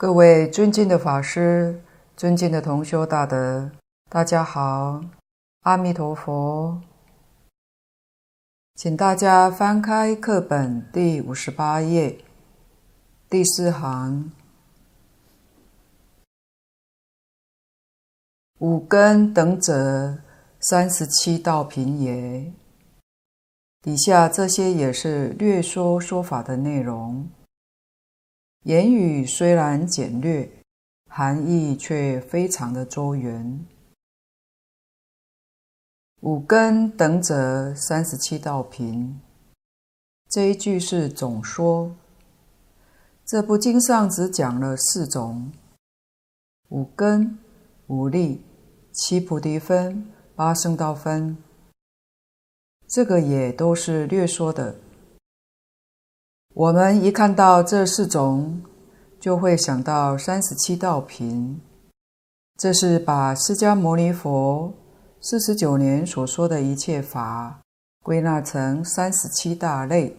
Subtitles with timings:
[0.00, 1.82] 各位尊敬的法师，
[2.16, 3.68] 尊敬的同修大德，
[4.08, 5.02] 大家好，
[5.62, 6.80] 阿弥陀佛。
[8.76, 12.16] 请大家翻开课本第五十八页，
[13.28, 14.30] 第四行，
[18.58, 20.18] 五根等者，
[20.60, 22.52] 三十七道品也。
[23.82, 27.28] 底下这些也是略说说法的内容。
[28.64, 30.50] 言语虽然简略，
[31.08, 33.64] 含义却非常的周圆。
[36.20, 39.20] 五根等者，三十七道品。
[40.28, 41.94] 这一句是总说。
[43.24, 45.52] 这部经上只讲了四种：
[46.70, 47.38] 五根、
[47.86, 48.42] 五力、
[48.92, 51.38] 七菩提分、八圣道分。
[52.88, 54.74] 这个也都是略说的。
[56.54, 58.62] 我们一看到这四种，
[59.20, 61.60] 就会想到三十七道品。
[62.56, 64.74] 这是把释迦牟尼佛
[65.20, 67.60] 四十九年所说的一切法
[68.02, 70.16] 归纳成三十七大类，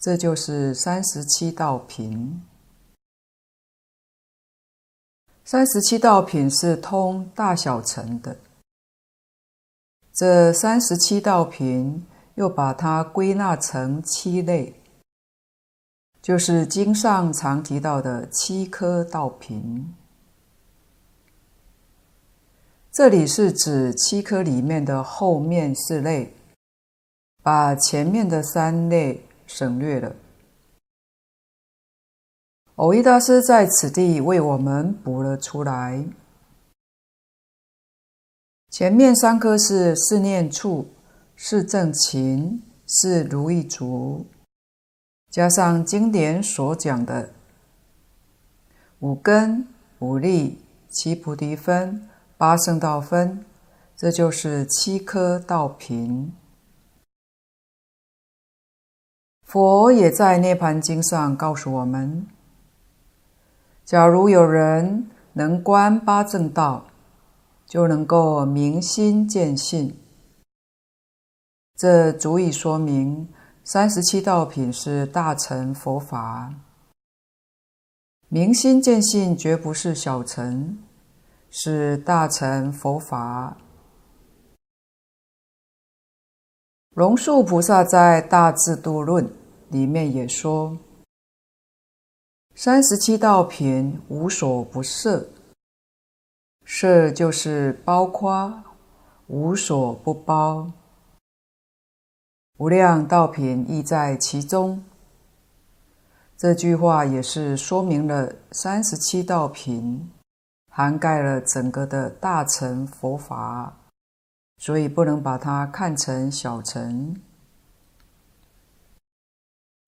[0.00, 2.42] 这就是三十七道品。
[5.44, 8.36] 三十七道品是通大小乘的。
[10.12, 14.74] 这三十七道品又把它归纳成七类。
[16.24, 19.94] 就是经上常提到的七科道品，
[22.90, 26.32] 这里是指七科里面的后面四类，
[27.42, 30.16] 把前面的三类省略了。
[32.74, 36.02] 蕅益大师在此地为我们补了出来。
[38.70, 40.88] 前面三科是四念处、
[41.36, 44.24] 四正勤、四如意足。
[45.34, 47.30] 加上经典所讲的
[49.00, 49.66] 五根、
[49.98, 53.44] 五力、七菩提分、八圣道分，
[53.96, 56.32] 这就是七科道品。
[59.42, 62.28] 佛也在《涅槃经》上告诉我们：
[63.84, 66.86] 假如有人能观八正道，
[67.66, 69.96] 就能够明心见性。
[71.74, 73.28] 这足以说明。
[73.66, 76.52] 三十七道品是大乘佛法，
[78.28, 80.78] 明心见性绝不是小乘，
[81.48, 83.56] 是大乘佛法。
[86.90, 89.26] 龙树菩萨在《大智度论》
[89.70, 90.76] 里面也说
[92.54, 95.26] ：“三十七道品无所不摄，
[96.64, 98.62] 摄就是包括，
[99.28, 100.70] 无所不包。”
[102.58, 104.84] 无量道品亦在其中。
[106.36, 110.08] 这句话也是说明了三十七道品
[110.70, 113.76] 涵盖了整个的大乘佛法，
[114.58, 117.20] 所以不能把它看成小乘，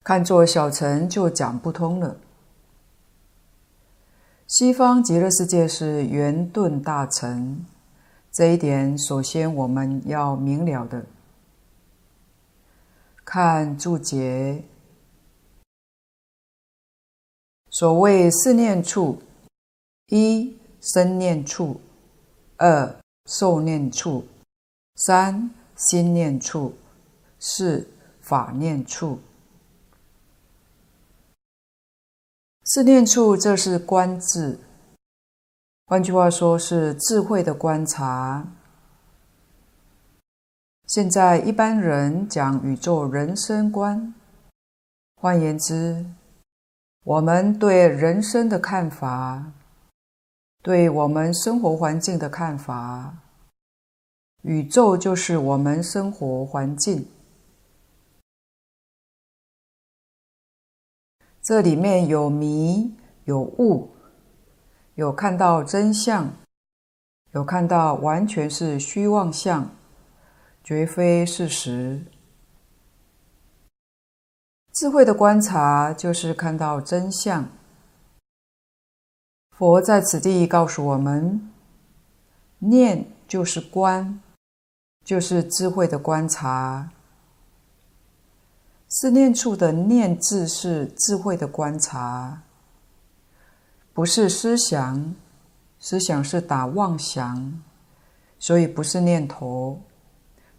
[0.03, 2.17] 看作小乘就讲不通了。
[4.49, 7.65] 西方极乐世界是圆顿大乘，
[8.33, 11.07] 这一点首先我们要明了的。
[13.27, 14.63] 看注解，
[17.71, 19.21] 所谓四念处：
[20.07, 21.81] 一生念处，
[22.57, 24.29] 二受念处，
[24.95, 26.73] 三心念处，
[27.41, 27.89] 四
[28.21, 29.19] 法念处。
[32.63, 34.61] 四念处，这是观智，
[35.87, 38.47] 换句话说，是智慧的观察。
[40.87, 44.15] 现在一般人讲宇宙人生观，
[45.17, 46.07] 换言之，
[47.03, 49.51] 我们对人生的看法，
[50.63, 53.17] 对我们生活环境的看法，
[54.43, 57.09] 宇宙就是我们生活环境。
[61.43, 62.95] 这里面有迷
[63.25, 63.91] 有悟，
[64.95, 66.31] 有看到真相，
[67.33, 69.76] 有看到完全是虚妄相。
[70.67, 72.03] 绝非事实。
[74.73, 77.49] 智慧的观察就是看到真相。
[79.57, 81.53] 佛在此地告诉我们：
[82.59, 84.21] 念就是观，
[85.05, 86.91] 就是智慧的观察。
[88.89, 92.43] 思念处的念字是智慧的观察，
[93.95, 95.15] 不是思想。
[95.79, 97.63] 思想是打妄想，
[98.41, 99.81] 所以不是念头。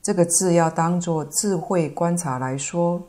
[0.07, 3.03] 这个字要当作智慧观察来说，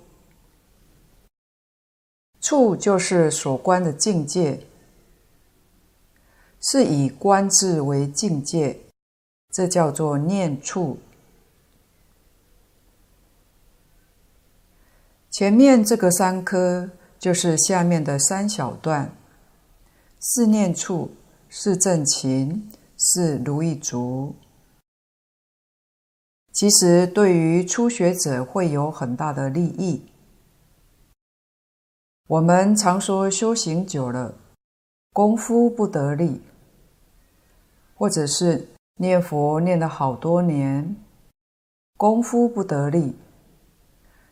[2.41, 4.59] 处就是所观的境界，
[6.61, 8.81] 是以观自为境界，
[9.53, 10.99] 这叫做念处。
[15.31, 19.15] 前面这个三科，就是下面的三小段：
[20.21, 21.13] 是念处、
[21.49, 24.35] 是正勤、是如意足。
[26.59, 30.03] 其实对于初学者会有很大的利益。
[32.27, 34.35] 我们常说修行久了，
[35.13, 36.43] 功夫不得力，
[37.95, 40.97] 或者是念佛念了好多年，
[41.97, 43.15] 功夫不得力，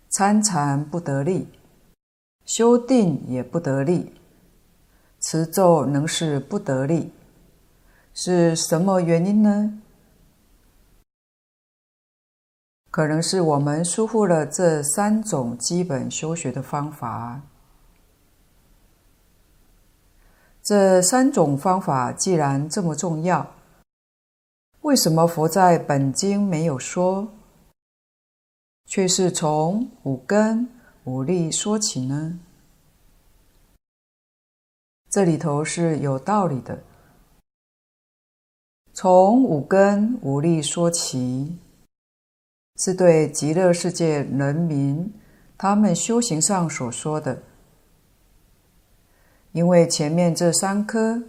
[0.08, 1.46] 参禅不得力，
[2.44, 4.10] 修定也不得力，
[5.20, 7.12] 持咒能是不得力，
[8.12, 9.80] 是什么原因呢？
[12.96, 17.42] 可能是我们疏忽了这三种基本修学的方法。
[20.62, 23.52] 这三种方法既然这么重要，
[24.80, 27.28] 为什么佛在本经没有说，
[28.86, 30.66] 却是从五根
[31.04, 32.40] 五力说起呢？
[35.10, 36.82] 这里头是有道理的。
[38.94, 41.58] 从五根五力说起。
[42.76, 45.10] 是对极乐世界人民
[45.56, 47.42] 他们修行上所说的，
[49.52, 51.22] 因为前面这三科，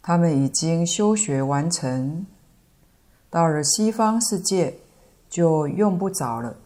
[0.00, 2.26] 他们已经修学完成，
[3.28, 4.78] 到了西方世界
[5.28, 6.56] 就用不着了。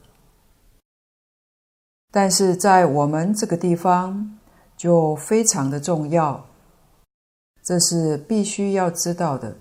[2.12, 4.38] 但是在我们这个地方
[4.76, 6.46] 就非常的重要，
[7.60, 9.56] 这是必须要知道的。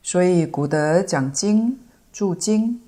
[0.00, 1.76] 所以古德讲经。
[2.12, 2.80] 注经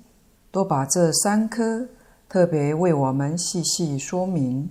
[0.51, 1.87] 都把这三科
[2.27, 4.69] 特别为我们细细说明。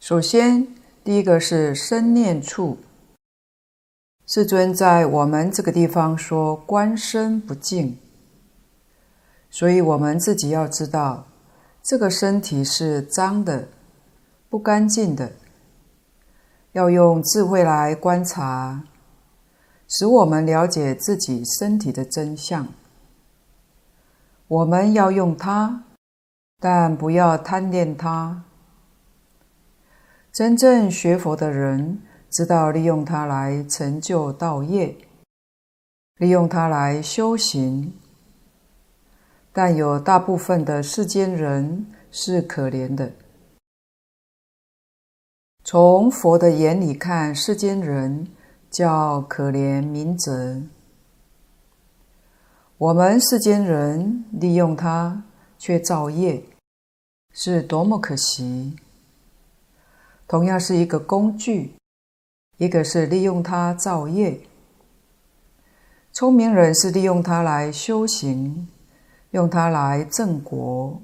[0.00, 0.66] 首先，
[1.02, 2.78] 第一个是身念处。
[4.26, 7.98] 世尊在我们这个地方说观身不净，
[9.50, 11.26] 所以我们自己要知道，
[11.82, 13.68] 这个身体是脏的、
[14.48, 15.32] 不干净的，
[16.72, 18.82] 要用智慧来观察。
[19.88, 22.68] 使我们了解自己身体的真相。
[24.48, 25.84] 我们要用它，
[26.58, 28.44] 但不要贪恋它。
[30.32, 34.96] 真正学佛的人知道利用它来成就道业，
[36.16, 37.94] 利用它来修行。
[39.52, 43.12] 但有大部分的世间人是可怜的。
[45.62, 48.26] 从佛的眼里看，世间人。
[48.74, 50.64] 叫可怜愍贼，
[52.76, 55.22] 我们世间人利用它
[55.56, 56.42] 却造业，
[57.32, 58.76] 是多么可惜！
[60.26, 61.76] 同样是一个工具，
[62.56, 64.40] 一个是利用它造业，
[66.10, 68.66] 聪明人是利用它来修行，
[69.30, 71.00] 用它来正果，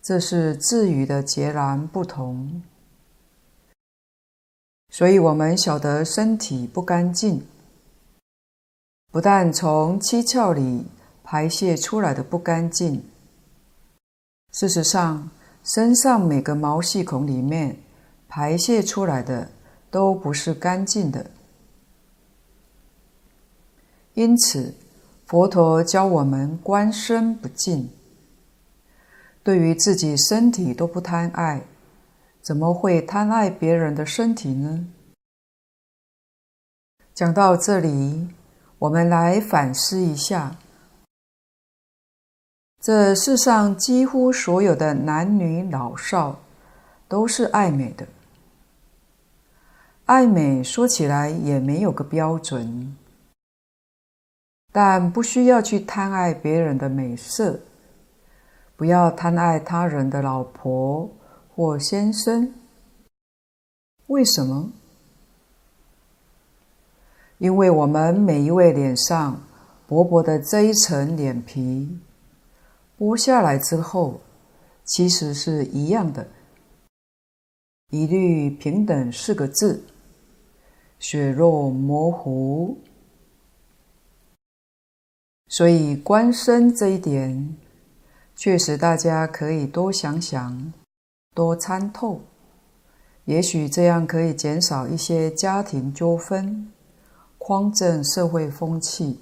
[0.00, 2.62] 这是自语的截然不同。
[4.90, 7.46] 所以，我们晓得身体不干净，
[9.12, 10.84] 不但从七窍里
[11.22, 13.04] 排泄出来的不干净，
[14.52, 15.30] 事实上，
[15.62, 17.76] 身上每个毛细孔里面
[18.28, 19.48] 排泄出来的
[19.92, 21.30] 都不是干净的。
[24.14, 24.74] 因此，
[25.24, 27.88] 佛陀教我们观身不净，
[29.44, 31.62] 对于自己身体都不贪爱。
[32.50, 34.84] 怎么会贪爱别人的身体呢？
[37.14, 38.28] 讲到这里，
[38.80, 40.56] 我们来反思一下：
[42.80, 46.40] 这世上几乎所有的男女老少
[47.06, 48.04] 都是爱美的。
[50.06, 52.96] 爱美说起来也没有个标准，
[54.72, 57.60] 但不需要去贪爱别人的美色，
[58.74, 61.08] 不要贪爱他人的老婆。
[61.54, 62.54] 或先生，
[64.06, 64.72] 为什么？
[67.38, 69.42] 因为我们每一位脸上
[69.86, 71.98] 薄薄的这一层脸皮，
[72.98, 74.20] 剥下来之后，
[74.84, 76.28] 其实是一样的，
[77.88, 79.82] 一律平等四个字，
[80.98, 82.78] 血肉模糊。
[85.48, 87.56] 所以观身这一点，
[88.36, 90.72] 确实大家可以多想想。
[91.34, 92.22] 多参透，
[93.24, 96.72] 也许这样可以减少一些家庭纠纷，
[97.38, 99.20] 匡正社会风气。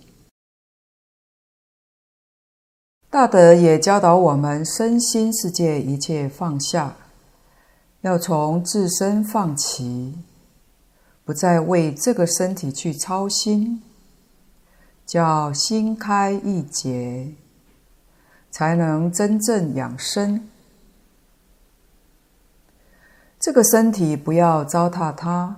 [3.11, 6.97] 大德也教导我们，身心世界一切放下，
[8.01, 10.15] 要从自身放起。
[11.25, 13.83] 不再为这个身体去操心，
[15.05, 17.35] 叫心开意解，
[18.51, 20.49] 才能真正养生。
[23.39, 25.57] 这个身体不要糟蹋它，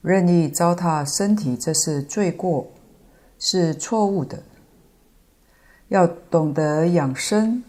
[0.00, 2.68] 任意糟蹋身体，这是罪过，
[3.38, 4.42] 是错误的。
[5.88, 7.64] 要懂得养生，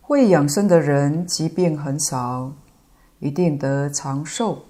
[0.00, 2.52] 会养生的人疾病很少，
[3.18, 4.66] 一定得长寿。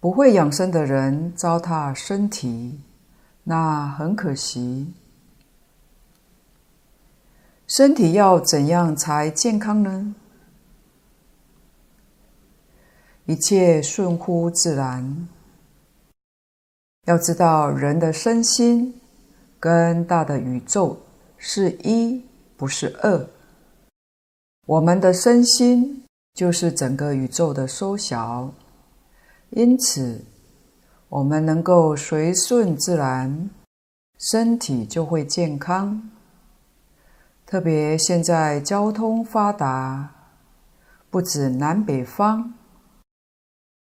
[0.00, 2.80] 不会养生的人糟蹋身体，
[3.44, 4.92] 那很可惜。
[7.70, 10.12] 身体要怎样才健康呢？
[13.26, 15.28] 一切顺乎自然。
[17.06, 19.00] 要知道人的身心。
[19.60, 20.98] 跟大的宇宙
[21.36, 22.24] 是一，
[22.56, 23.28] 不是二。
[24.66, 28.50] 我们的身心就是整个宇宙的缩小，
[29.50, 30.24] 因此
[31.10, 33.50] 我们能够随顺自然，
[34.18, 36.10] 身体就会健康。
[37.50, 40.08] 特别现在交通发达，
[41.10, 42.52] 不止南北方，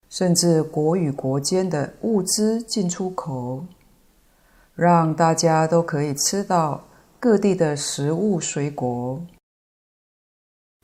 [0.09, 3.67] 甚至国与国间的物资进出口。
[4.75, 6.83] 让大家都可以吃到
[7.21, 9.21] 各地的食物、水果。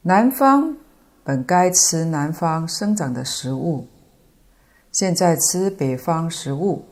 [0.03, 0.77] 南方
[1.23, 3.87] 本该吃南方生长的食物，
[4.93, 6.83] 现在吃北方食物；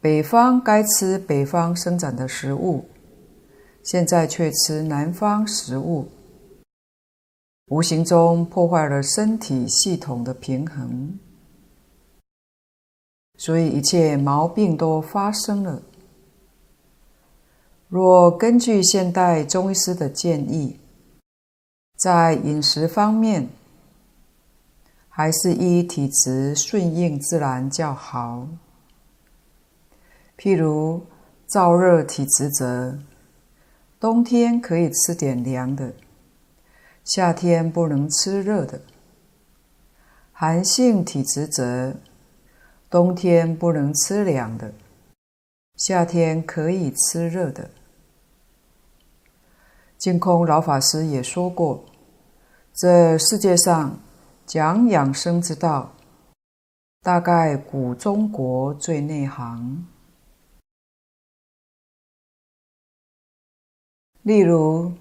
[0.00, 2.86] 北方该吃北方生长的食物，
[3.82, 6.08] 现在却吃南方食物，
[7.66, 11.18] 无形中破坏了身体系统的平衡。
[13.38, 15.82] 所以一切毛病都发生了。
[17.88, 20.78] 若根据现代中医师的建议，
[21.98, 23.48] 在饮食方面，
[25.08, 28.46] 还是依体质顺应自然较好。
[30.38, 31.04] 譬如
[31.48, 32.96] 燥热体质者，
[34.02, 35.92] 冬天可以吃点凉的，
[37.04, 38.80] 夏天不能吃热的。
[40.32, 41.94] 寒性体质者，
[42.90, 44.72] 冬天不能吃凉的，
[45.76, 47.70] 夏天可以吃热的。
[49.96, 51.84] 净空老法师也说过，
[52.74, 54.00] 这世界上
[54.44, 55.92] 讲养生之道，
[57.02, 59.86] 大概古中国最内行。
[64.22, 64.92] 例如，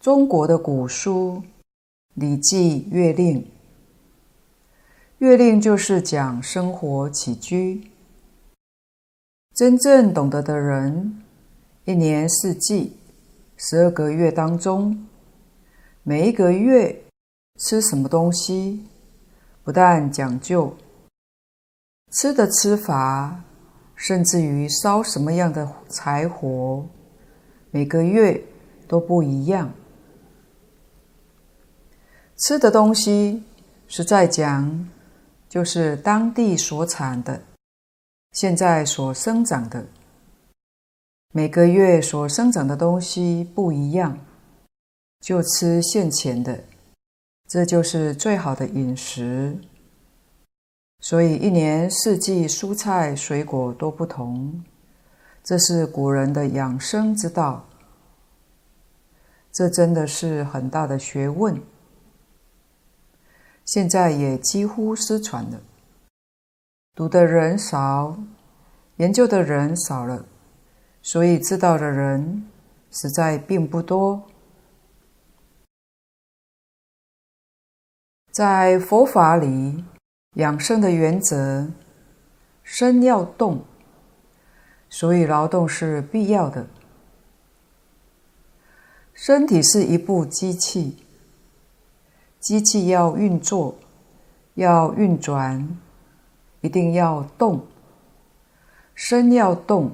[0.00, 1.42] 中国的古书
[2.14, 3.40] 《礼记·月令》。
[5.18, 7.88] 月令就是讲生活起居，
[9.54, 11.22] 真正懂得的人，
[11.84, 12.96] 一年四季，
[13.56, 15.06] 十二个月当中，
[16.02, 17.04] 每一个月
[17.60, 18.86] 吃什么东西，
[19.62, 20.74] 不但讲究
[22.10, 23.44] 吃的吃法，
[23.94, 26.84] 甚至于烧什么样的柴火，
[27.70, 28.42] 每个月
[28.86, 29.72] 都不一样。
[32.38, 33.42] 吃的东西
[33.88, 34.88] 实在讲。
[35.50, 37.42] 就是当地所产的，
[38.30, 39.84] 现在所生长的，
[41.32, 44.16] 每个月所生长的东西不一样，
[45.18, 46.62] 就吃现前的，
[47.48, 49.58] 这就是最好的饮食。
[51.00, 54.62] 所以一年四季蔬菜水果都不同，
[55.50, 57.66] 这是古人的养生之道。
[59.50, 61.60] 这真的是很大的学问。
[63.64, 65.60] 现在也几乎失传了，
[66.94, 68.16] 读的人少，
[68.98, 70.24] 研究的人少了，
[71.02, 72.48] 所以知道的人
[72.92, 74.22] 实在并不多。
[78.30, 79.84] 在佛法里，
[80.34, 81.68] 养生的原则，
[82.62, 83.64] 身要动，
[84.90, 86.66] 所以劳动是必要的。
[89.14, 90.98] 身体是一部机器。
[92.40, 93.76] 机器要运作，
[94.54, 95.78] 要运转，
[96.60, 97.64] 一定要动。
[98.94, 99.92] 身要动，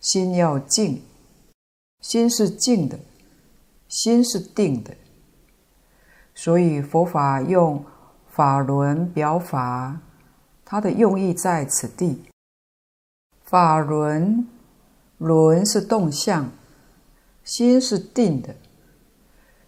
[0.00, 1.02] 心要静。
[2.00, 2.98] 心是静的，
[3.88, 4.96] 心是定的。
[6.34, 7.84] 所以佛法用
[8.28, 10.00] 法轮表法，
[10.64, 12.24] 它的用意在此地。
[13.52, 14.48] 法轮，
[15.18, 16.50] 轮是动向，
[17.44, 18.56] 心是定的。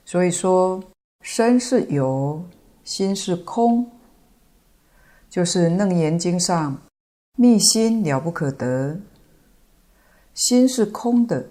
[0.06, 0.82] 所以说。
[1.26, 2.44] 身是有，
[2.84, 3.90] 心是空，
[5.30, 6.82] 就是《楞严经》上
[7.38, 9.00] “密心了不可得”，
[10.34, 11.47] 心是空的。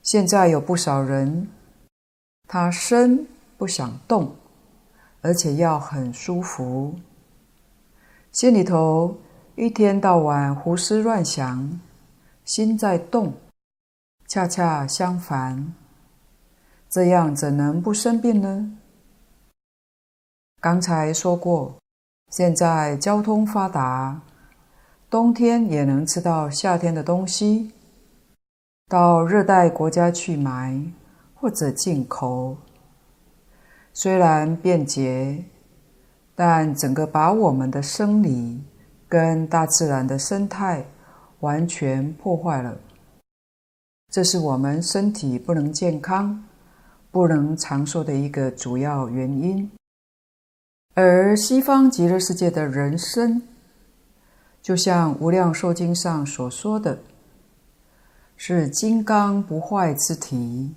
[0.00, 1.48] 现在有不少人，
[2.46, 3.26] 他身
[3.58, 4.36] 不想动，
[5.22, 6.94] 而且要很舒服。
[8.30, 9.16] 心里头
[9.56, 11.80] 一天到晚胡思乱想，
[12.44, 13.34] 心在动，
[14.26, 15.72] 恰恰相反，
[16.90, 18.76] 这样怎能不生病呢？
[20.60, 21.76] 刚才说过，
[22.30, 24.20] 现在交通发达，
[25.08, 27.70] 冬天也能吃到夏天的东西。
[28.88, 30.82] 到热带国家去买
[31.32, 32.56] 或者进口，
[33.92, 35.44] 虽然便捷，
[36.34, 38.60] 但整个把我们的生理
[39.14, 40.84] 跟大自然的生态
[41.38, 42.76] 完全破坏了。
[44.10, 46.44] 这是我们身体不能健康、
[47.12, 49.70] 不能长寿的一个主要原因。
[50.94, 53.40] 而西方极乐世界的人生，
[54.60, 56.98] 就像《无量寿经》上所说的。
[58.36, 60.74] 是金刚不坏之体，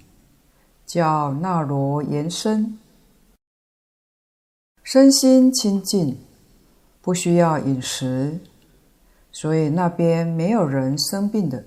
[0.86, 2.78] 叫那罗延生，
[4.84, 6.20] 身心清净，
[7.08, 8.38] 不需要饮食，
[9.32, 11.64] 所以那边没有人生病的，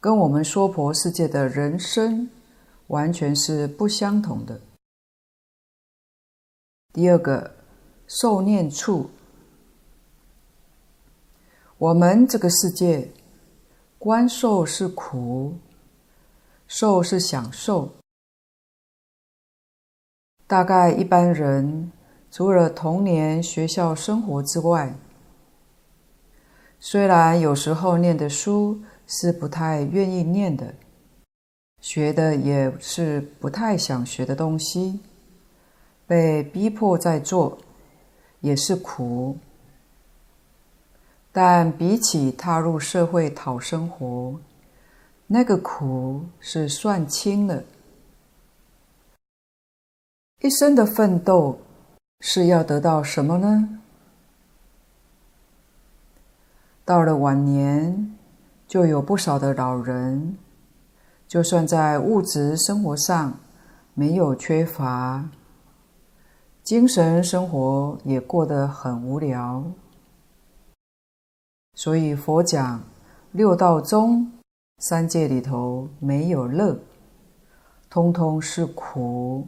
[0.00, 2.28] 跟我们娑婆世界的人生
[2.88, 4.60] 完全是不相同的。
[6.92, 7.54] 第二个，
[8.08, 9.08] 受念处，
[11.78, 13.12] 我们这个世界。
[14.00, 15.54] 观受是苦，
[16.66, 17.94] 受是享受。
[20.48, 21.92] 大概一般人
[22.34, 24.92] 除了童年学校生活之外，
[26.80, 30.74] 虽然有时候念的书是不太愿意念的，
[31.80, 34.98] 学的也是不太想学的东西，
[36.08, 37.56] 被逼迫在做，
[38.40, 39.38] 也是苦。
[41.30, 44.40] 但比起踏入社会讨生活，
[45.28, 47.62] 那个苦是算轻了。
[50.40, 51.56] 一生的奋斗
[52.26, 53.80] 是要得到什么呢？
[56.82, 58.16] 到了晚年，
[58.66, 60.38] 就有不少的老人，
[61.28, 63.38] 就算在物质生活上
[63.92, 65.28] 没有缺乏，
[66.62, 69.62] 精神生活也过得很无聊。
[71.74, 72.82] 所以佛讲
[73.32, 74.32] 六道中
[74.78, 76.78] 三界里头没有乐，
[77.90, 79.46] 通通是苦。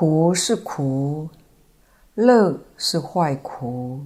[0.00, 1.28] 苦是苦，
[2.14, 4.00] 乐是坏苦。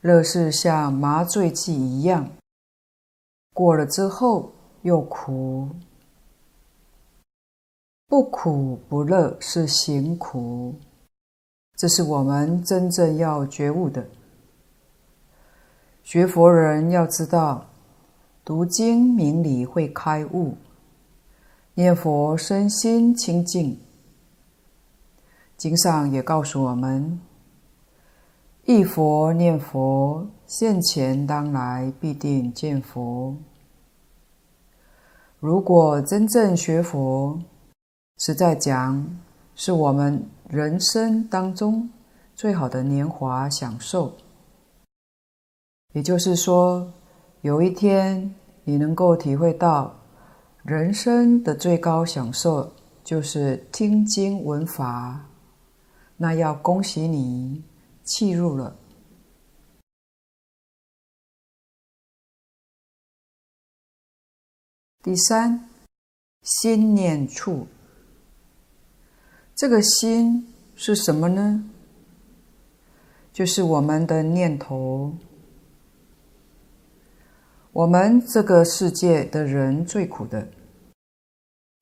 [0.00, 2.30] 乐是像麻醉剂一样，
[3.52, 5.70] 过了之后又苦。
[8.06, 10.76] 不苦不乐是行苦，
[11.74, 14.06] 这是我们真正要觉悟的。
[16.04, 17.66] 学佛人要知道，
[18.44, 20.56] 读经明理会开悟，
[21.74, 23.80] 念佛身心清净。
[25.56, 27.18] 经上也告诉我们：
[28.64, 33.34] 一佛念佛，现前当来必定见佛。
[35.40, 37.38] 如果真正学佛，
[38.18, 39.18] 实在讲，
[39.54, 41.88] 是我们人生当中
[42.34, 44.12] 最好的年华享受。
[45.92, 46.92] 也就是说，
[47.40, 49.94] 有一天你能够体会到
[50.64, 52.70] 人生的最高享受
[53.02, 55.25] 就是听经闻法，
[56.16, 57.62] 那要恭喜你，
[58.04, 58.76] 契入了。
[65.02, 65.68] 第三，
[66.42, 67.68] 心念处，
[69.54, 71.70] 这个心是什么呢？
[73.32, 75.14] 就是我们的念头。
[77.72, 80.48] 我们这个世界的人最苦的，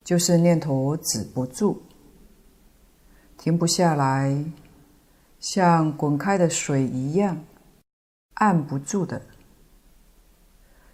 [0.03, 1.81] 就是念头止不住，
[3.45, 4.43] 停不下来，
[5.39, 7.43] 像滚开的水一样，
[8.33, 9.21] 按不住的。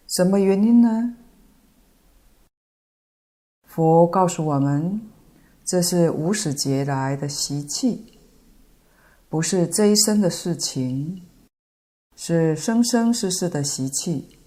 [0.09, 1.15] 什么原因呢？
[3.63, 4.99] 佛告诉我们，
[5.63, 8.19] 这是无始劫来的习气，
[9.29, 11.25] 不是这一生的事情，
[12.17, 14.37] 是生生世世的习气。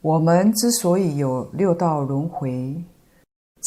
[0.00, 2.84] 我们之所以有六道轮回，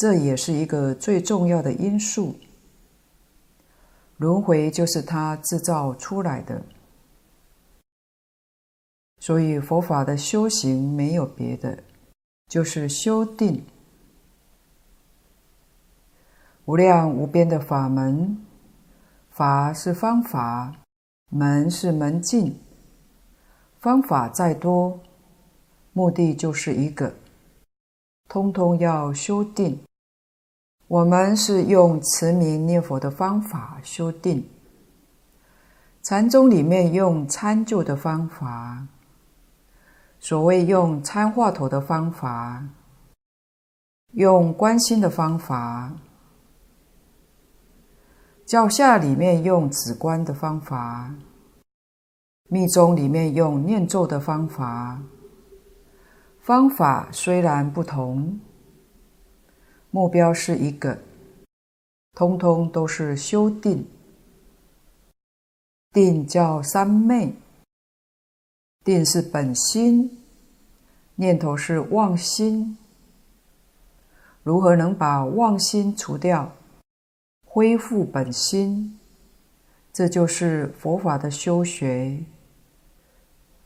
[0.01, 2.35] 这也是一个最重要的因素。
[4.17, 6.59] 轮回就是它制造出来的，
[9.19, 11.83] 所以佛法的修行没有别的，
[12.47, 13.63] 就是修定。
[16.65, 18.43] 无量无边的法门，
[19.29, 20.73] 法是方法，
[21.29, 22.57] 门是门径，
[23.79, 24.99] 方法再多。
[25.93, 27.13] 目的就是一个，
[28.27, 29.79] 通通要修定。
[30.91, 34.45] 我们是用持名念佛的方法修定，
[36.03, 38.85] 禅宗里面用参究的方法，
[40.19, 42.61] 所谓用参话头的方法，
[44.15, 45.93] 用观心的方法，
[48.45, 51.15] 教下里面用止观的方法，
[52.49, 55.01] 密宗里面用念咒的方法，
[56.41, 58.37] 方法虽然不同。
[59.91, 60.97] 目标是一个，
[62.13, 63.85] 通通都是修定。
[65.91, 67.35] 定叫三昧，
[68.85, 70.23] 定是本心，
[71.15, 72.77] 念头是妄心。
[74.41, 76.53] 如何能把妄心除掉，
[77.45, 78.97] 恢复本心？
[79.91, 82.23] 这就是佛法的修学，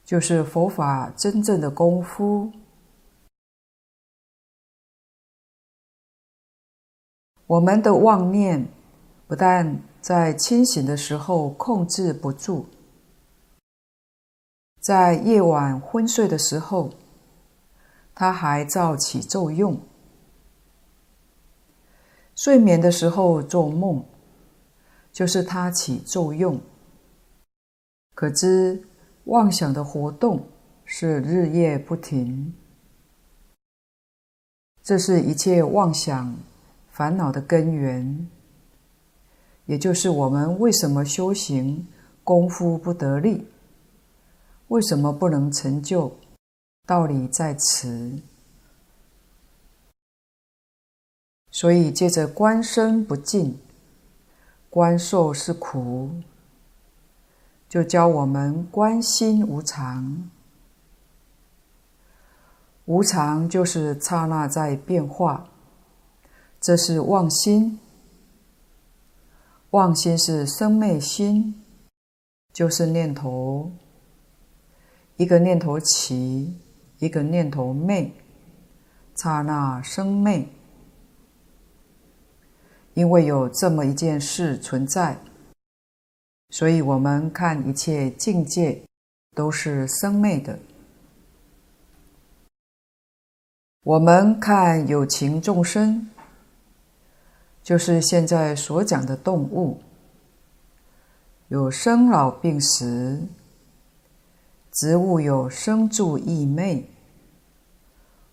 [0.03, 2.51] 就是佛法真正的功夫。
[7.47, 8.67] 我们的妄念
[9.27, 12.65] 不但在清醒的时候控制不住，
[14.79, 16.89] 在夜晚昏睡的时候，
[18.15, 19.79] 它还照起作用。
[22.35, 24.03] 睡眠的时候做梦，
[25.11, 26.59] 就是它起作用。
[28.15, 28.87] 可知
[29.25, 30.47] 妄想的活动
[30.83, 32.55] 是日夜不停，
[34.81, 36.35] 这是一切妄想。
[36.95, 38.25] 烦恼的根源，
[39.65, 41.85] 也就是我们为什么修行
[42.23, 43.49] 功夫不得力，
[44.69, 46.15] 为什么不能成就？
[46.87, 48.21] 道理在此。
[51.51, 53.59] 所以借着观身不净，
[54.69, 56.11] 观受是苦，
[57.67, 60.29] 就教我们观心无常。
[62.85, 65.49] 无常就是刹那在变化。
[66.65, 67.79] 这是妄心，
[69.69, 71.63] 妄心是生昧心，
[72.51, 73.71] 就是念头，
[75.17, 76.57] 一个念头起，
[76.97, 78.11] 一个念头昧，
[79.13, 80.47] 刹那生昧。
[82.95, 85.19] 因为有这么一件事存在，
[86.49, 88.81] 所以我们看一切境界
[89.35, 90.57] 都是生灭的。
[93.83, 96.09] 我们看有情众生。
[97.65, 99.81] 就是现在所讲的动物，
[101.47, 103.27] 有生老病死；
[104.71, 106.83] 植物有生住异灭；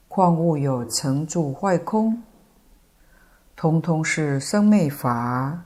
[0.07, 2.23] 矿物有成住坏空，
[3.57, 5.62] 通通是生灭法。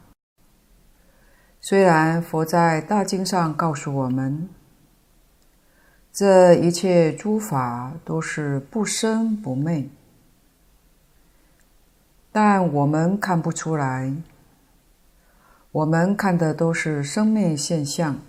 [1.61, 4.49] 虽然佛在大经上告诉我们，
[6.13, 9.89] 这一切诸法都是不生不灭。
[12.39, 14.13] 但我们看不出来，
[15.73, 18.21] 我们看的都是生灭现象。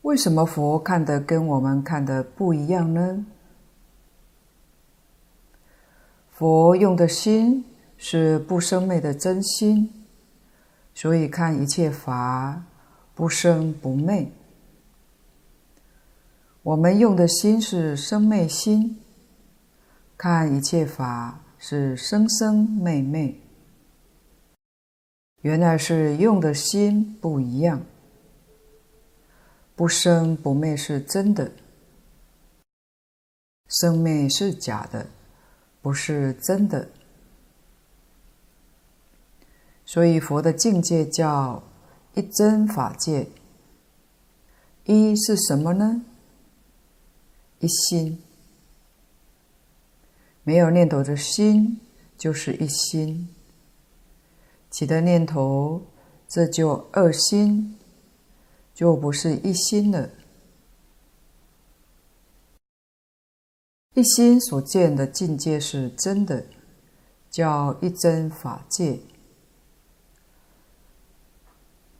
[0.00, 3.26] 为什么佛看的跟我们看的不一样呢？
[6.30, 7.66] 佛用的心
[7.98, 9.92] 是不生灭的真心，
[10.94, 12.62] 所以看一切法
[13.14, 14.32] 不生不灭。
[16.62, 18.98] 我们用的心是生灭心。
[20.22, 23.34] 看一切法是生生灭灭，
[25.40, 27.80] 原来是用的心不一样。
[29.74, 31.50] 不生不灭是真的，
[33.66, 35.06] 生灭是假的，
[35.80, 36.90] 不是真的。
[39.86, 41.62] 所以佛的境界叫
[42.12, 43.26] 一真法界。
[44.84, 46.04] 一是什么呢？
[47.60, 48.22] 一心。
[50.50, 51.78] 没有念头的心
[52.18, 53.28] 就是一心，
[54.68, 55.80] 起的念头
[56.26, 57.78] 这就二心，
[58.74, 60.10] 就不是一心了。
[63.94, 66.44] 一心所见的境界是真的，
[67.30, 68.98] 叫一真法界。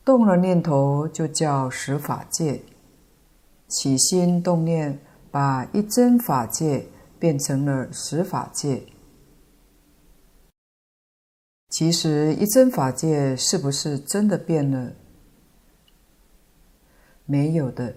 [0.05, 2.61] 动了念头就叫实法界，
[3.69, 4.99] 起心动念
[5.31, 6.89] 把一真法界。
[7.21, 8.83] 变成了十法界。
[11.69, 14.93] 其实一真法界是不是真的变了？
[17.27, 17.95] 没有的，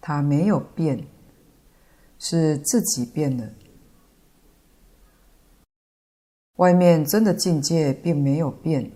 [0.00, 1.06] 它没有变，
[2.18, 3.50] 是自己变了。
[6.56, 8.90] 外面真的境界并没有变，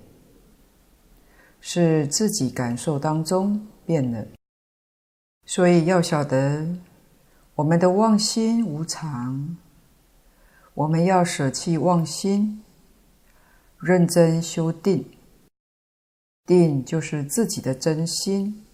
[1.60, 4.24] 是自己感受当中变了。
[5.44, 6.66] 所以要晓得。
[7.58, 9.56] 我们的妄心无常，
[10.74, 12.62] 我们要舍弃妄心，
[13.80, 15.04] 认真修定。
[16.46, 18.64] 定就是自己的真心。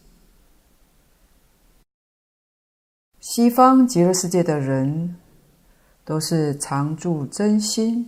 [3.20, 5.16] 西方极乐世界的人
[6.04, 8.06] 都是常住真心。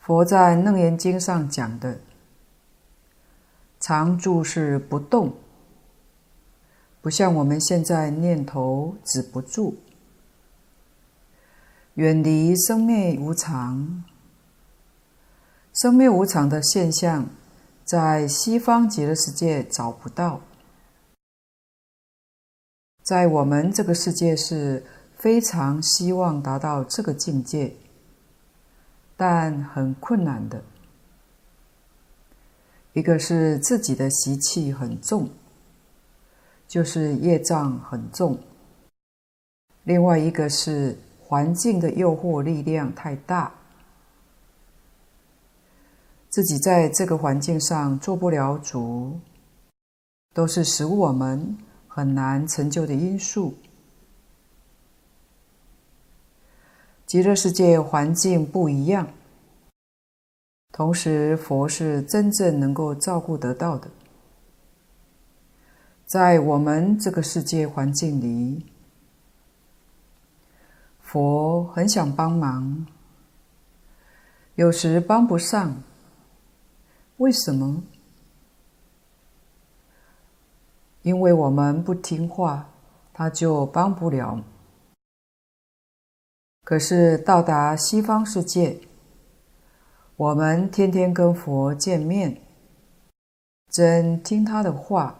[0.00, 2.00] 佛在《楞严经》上讲的，
[3.78, 5.34] 常住是不动，
[7.06, 9.76] 不像我们现在念头止不住，
[11.94, 14.02] 远离生灭无常。
[15.72, 17.28] 生灭无常的现象，
[17.84, 20.40] 在西方极乐世界找不到，
[23.04, 24.84] 在我们这个世界是
[25.16, 27.76] 非常希望达到这个境界，
[29.16, 30.60] 但很困难的。
[32.94, 35.30] 一个是自己的习气很重，
[36.66, 38.36] 就是业障很重；
[39.84, 43.52] 另外一个是环境的诱惑力量太大。
[46.28, 49.18] 自己在这个环境上做不了主，
[50.34, 51.56] 都是使我们
[51.88, 53.54] 很难成就的因素。
[57.06, 59.08] 极乐世界环境不一样，
[60.72, 63.88] 同时佛是真正能够照顾得到的。
[66.06, 68.64] 在我们这个世界环境里，
[71.00, 72.86] 佛很想帮忙，
[74.54, 75.82] 有时帮不上。
[77.16, 77.82] 为什么？
[81.02, 82.68] 因为我们不听话，
[83.12, 84.40] 他就帮不了。
[86.62, 88.78] 可是到达西方世界，
[90.14, 92.40] 我们天天跟佛见面，
[93.72, 95.18] 真听他的话，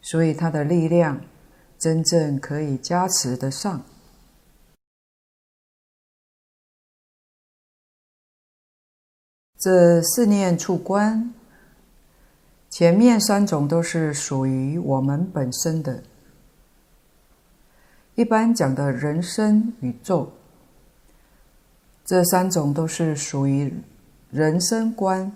[0.00, 1.20] 所以他的力量
[1.78, 3.82] 真正可以加持得上。
[9.58, 11.34] 这四念处观，
[12.70, 16.04] 前面三种都是属于我们本身的。
[18.14, 20.30] 一般讲的人生宇宙，
[22.04, 23.74] 这三种都是属于
[24.30, 25.32] 人生观。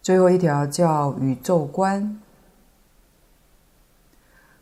[0.00, 2.20] 最后一条叫宇宙观，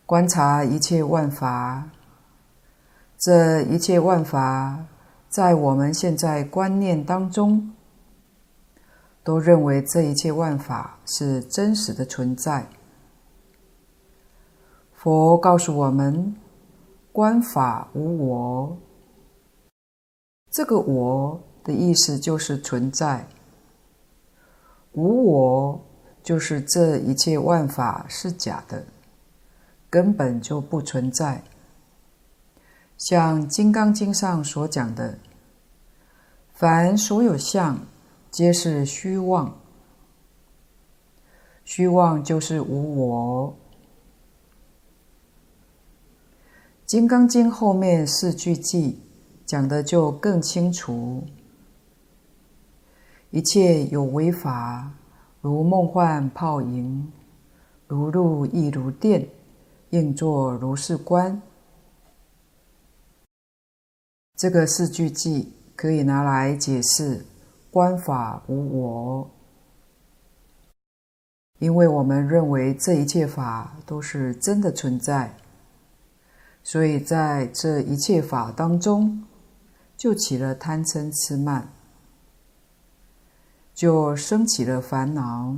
[0.09, 1.90] 观察一切万法。
[3.18, 4.87] 这一切万法，
[5.29, 7.75] 在我们现在观念当中。
[9.23, 12.66] 都认为这一切万法是真实的存在。
[14.94, 16.35] 佛告诉我们
[17.12, 18.79] ：“观法无我。”
[20.51, 23.29] 这个“我”的意思就是存在。
[24.92, 25.79] 无我
[26.23, 28.83] 就是这一切万法是假的，
[29.90, 31.42] 根本就不存在。
[32.96, 35.18] 像《金刚经》上所讲的
[36.53, 37.79] ：“凡所有相。”
[38.31, 39.59] 皆是虚妄，
[41.64, 43.51] 虚妄就是无我。
[46.85, 48.94] 《金刚经》后面四句偈
[49.46, 51.24] 讲的就更清楚：
[53.31, 54.92] 一切有为法，
[55.40, 57.11] 如梦幻泡影，
[57.87, 59.27] 如露亦如电，
[59.90, 61.40] 应作如是观。
[64.37, 67.24] 这个四句偈可以拿来解释。
[67.70, 69.31] 观法无我，
[71.59, 75.37] 因为我们认为这一切法都是真的存在，
[76.62, 79.22] 所以在这一切法当中，
[79.98, 81.70] 就起了贪嗔痴慢，
[83.74, 85.55] 就生起了烦恼。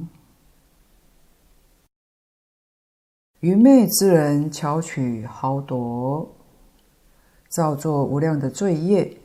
[3.41, 6.31] 愚昧之人巧取豪夺，
[7.49, 9.17] 造作无量的罪业。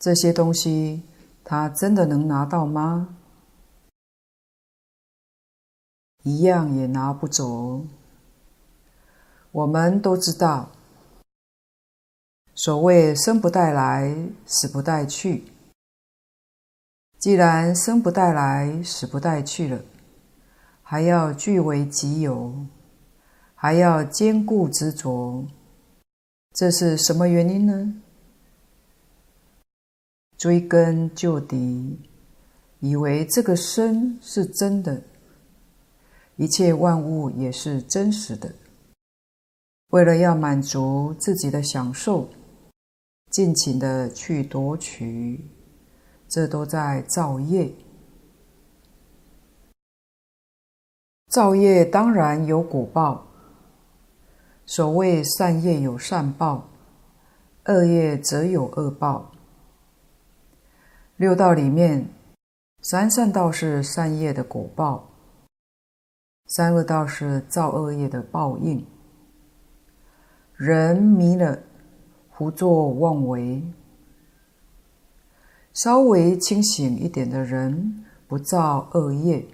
[0.00, 1.04] 这些东西，
[1.44, 3.16] 他真的能拿到吗？
[6.24, 7.86] 一样也拿不走。
[9.52, 10.70] 我们都知道，
[12.52, 15.44] 所谓“生不带来，死不带去”。
[17.16, 19.82] 既然生不带来，死不带去了，
[20.90, 22.64] 还要据为己有，
[23.54, 25.46] 还要坚固执着，
[26.54, 28.00] 这是什么原因呢？
[30.38, 32.00] 追根究底，
[32.80, 35.02] 以为这个身是真的，
[36.36, 38.50] 一切万物也是真实的。
[39.88, 42.30] 为了要满足自己的享受，
[43.30, 45.50] 尽情的去夺取，
[46.26, 47.70] 这都在造业。
[51.28, 53.26] 造业当然有果报，
[54.64, 56.68] 所谓善业有善报，
[57.66, 59.30] 恶业则有恶报。
[61.16, 62.08] 六道里面，
[62.80, 65.10] 三善道是善业的果报，
[66.46, 68.86] 三恶道是造恶业的报应。
[70.54, 71.58] 人迷了，
[72.30, 73.62] 胡作妄为。
[75.74, 79.46] 稍微清醒一点的人，不造恶业，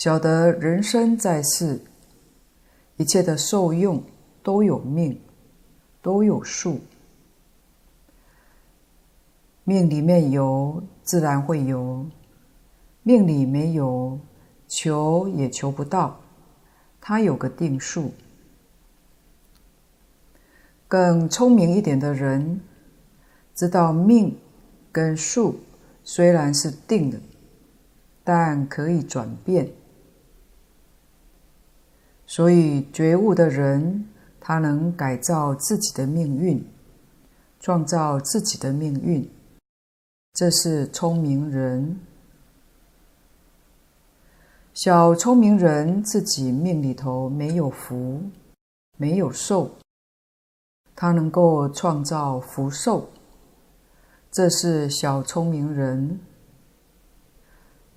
[0.00, 1.78] 晓得人生在世。
[2.96, 4.02] 一切的受用
[4.42, 5.20] 都有命，
[6.00, 6.80] 都有数。
[9.62, 12.06] 命里面有，自然会有；
[13.02, 14.18] 命里没有，
[14.66, 16.18] 求也求不到。
[16.98, 18.14] 它有个定数。
[20.88, 22.62] 更聪明一点的人，
[23.54, 24.34] 知道命
[24.90, 25.60] 跟数
[26.02, 27.20] 虽然是定的，
[28.24, 29.70] 但可以转变。
[32.30, 34.06] 所以觉悟的人，
[34.38, 36.64] 他能改造自己的命运，
[37.58, 39.28] 创造自己的命运，
[40.34, 41.98] 这是聪明人。
[44.72, 48.22] 小聪明人自己命里头没有福，
[48.96, 49.68] 没有寿，
[50.94, 53.08] 他能够创造福寿，
[54.30, 56.20] 这是小聪明人。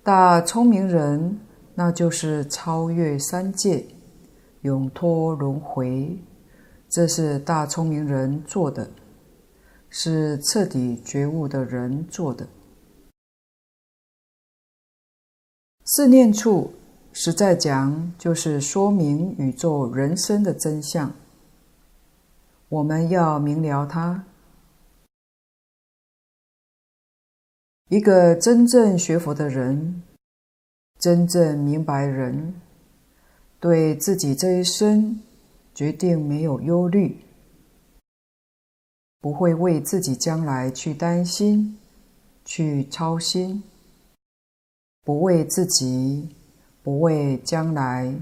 [0.02, 1.38] 大聪明人，
[1.76, 3.86] 那就是超越三界。
[4.64, 6.18] 永脱轮回，
[6.88, 8.90] 这是大聪明人做的，
[9.90, 12.48] 是彻底觉悟的人做的。
[15.84, 16.72] 四念处，
[17.12, 21.12] 实在讲，就是说明宇宙人生的真相。
[22.70, 24.24] 我们要明了它。
[27.90, 30.02] 一个真正学佛的人，
[30.98, 32.54] 真正明白人。
[33.64, 35.22] 对自己这一生，
[35.74, 37.24] 决定没有忧虑，
[39.22, 41.78] 不会为自己将来去担心、
[42.44, 43.62] 去操心，
[45.02, 46.28] 不为自己，
[46.82, 48.14] 不为将来，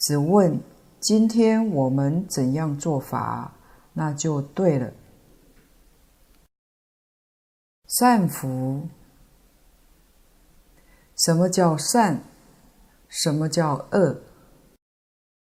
[0.00, 0.58] 只问
[0.98, 3.54] 今天我们怎样做法，
[3.92, 4.92] 那就对了。
[7.86, 8.88] 善福，
[11.18, 12.20] 什么叫善？
[13.16, 14.20] 什么叫恶？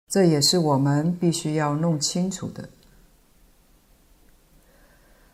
[0.09, 2.69] 这也是我们必须要弄清楚的。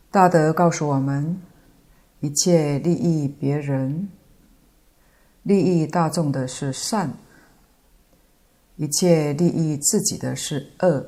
[0.09, 1.43] 大德告诉我们：
[2.21, 4.09] 一切利益别人、
[5.43, 7.09] 利益大众的是善；
[8.77, 11.05] 一切利益自己的是恶。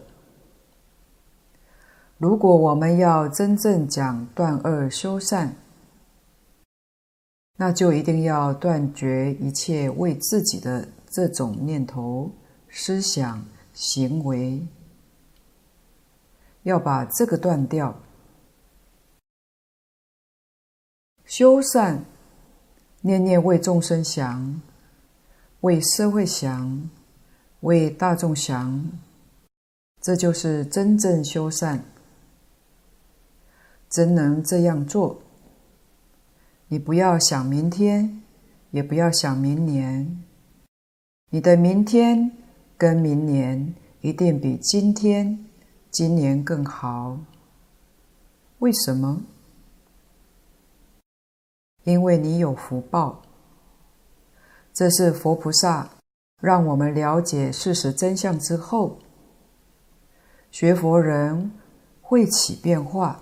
[2.18, 5.54] 如果我们要真正讲断恶修善，
[7.56, 10.88] 那就一定要断绝一切为自己的。
[11.14, 12.32] 这种念头、
[12.68, 14.66] 思想、行为，
[16.64, 17.94] 要把这个断掉。
[21.24, 22.04] 修善，
[23.02, 24.60] 念念为众生想，
[25.60, 26.90] 为社会想，
[27.60, 28.90] 为大众想，
[30.00, 31.84] 这就是真正修善。
[33.88, 35.22] 真能这样做，
[36.66, 38.20] 你不要想明天，
[38.72, 40.24] 也不要想明年。
[41.34, 42.30] 你的明天
[42.78, 45.44] 跟明年一定比今天、
[45.90, 47.18] 今年更好。
[48.60, 49.20] 为什么？
[51.82, 53.20] 因为你有福报。
[54.72, 55.90] 这是佛菩萨
[56.40, 59.00] 让我们了解事实真相之后，
[60.52, 61.50] 学佛人
[62.00, 63.18] 会起变化，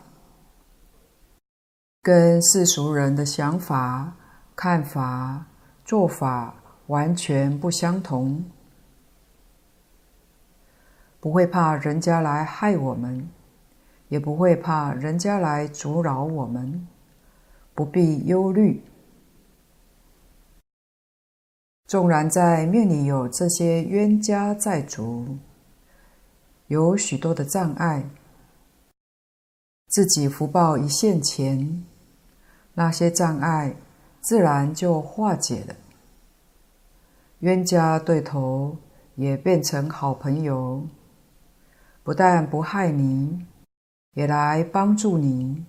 [2.03, 4.19] 跟世俗人的想法、
[4.55, 5.47] 看法、
[5.83, 6.57] 做法。
[6.87, 8.45] 完全不相同，
[11.21, 13.29] 不会怕人家来害我们，
[14.09, 16.87] 也不会怕人家来阻扰我们，
[17.75, 18.83] 不必忧虑。
[21.87, 25.39] 纵然在命里有这些冤家债主，
[26.67, 28.09] 有许多的障碍，
[29.89, 31.85] 自己福报一现前，
[32.75, 33.77] 那些障碍
[34.21, 35.77] 自然就化解了。
[37.43, 38.77] 冤家对头
[39.17, 40.87] 也变成好朋友，
[42.05, 43.45] 不但不害你，
[44.13, 45.65] 也来帮助你。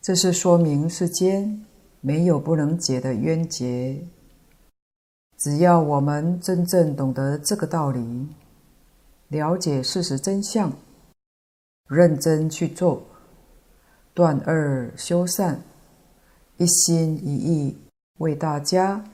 [0.00, 1.66] 这是说明世间
[2.00, 4.00] 没有不能解的冤结。
[5.36, 8.28] 只要我们真正懂得这个道理，
[9.26, 10.72] 了解事实真相，
[11.88, 13.02] 认真去做，
[14.14, 15.60] 断恶修善，
[16.58, 17.76] 一心一意
[18.18, 19.04] 为大家。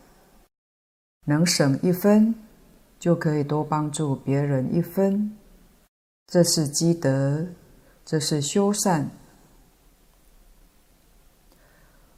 [1.25, 2.35] 能省一分，
[2.99, 5.37] 就可以多帮助别人一分，
[6.27, 7.47] 这是积德，
[8.05, 9.11] 这是修善。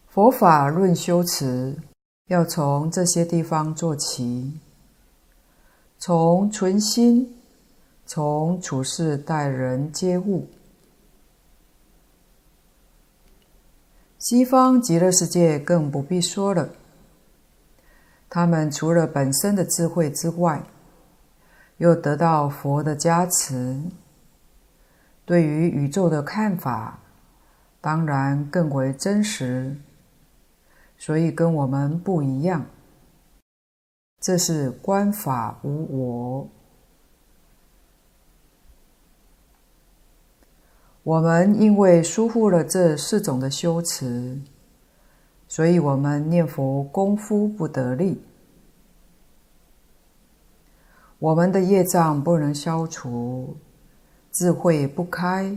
[0.08, 1.76] 佛法论修持，
[2.28, 4.60] 要从这些地方做起，
[5.98, 7.36] 从存心，
[8.06, 10.48] 从处事待人接物。
[14.18, 16.70] 西方极乐世界更不必说了，
[18.34, 20.60] 他们除了本身的智慧之外，
[21.76, 23.80] 又得到佛的加持，
[25.24, 26.98] 对于宇宙的看法，
[27.80, 29.76] 当然更为真实，
[30.98, 32.66] 所以跟我们不一样。
[34.18, 36.48] 这是观法无我。
[41.04, 44.40] 我们因为疏忽了这四种的修持，
[45.54, 48.20] 所以我们念佛功夫不得力。
[51.20, 53.56] 我们的业障不能消除，
[54.32, 55.56] 智慧不开，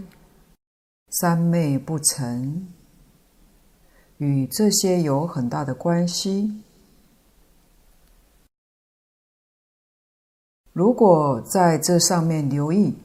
[1.09, 2.67] 三昧不成，
[4.17, 6.61] 与这些有很大的关系。
[10.73, 12.95] 如果在这上面留意，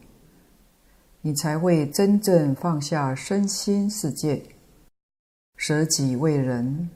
[1.23, 4.45] 你才会真正放下身心世界，
[5.63, 6.91] 舍己为人，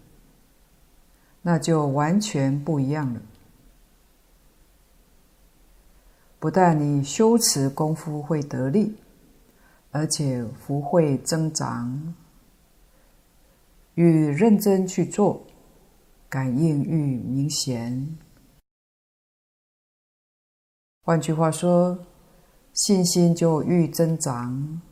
[1.43, 3.23] 那就完全不一样了。
[6.41, 8.97] 不但你修持功夫会得力，
[9.93, 12.13] 而且福慧增长，
[13.95, 15.47] 愈认真去做，
[16.29, 18.19] 感应愈明显。
[21.03, 22.05] 换句话说，
[22.73, 24.83] 信心就愈增长，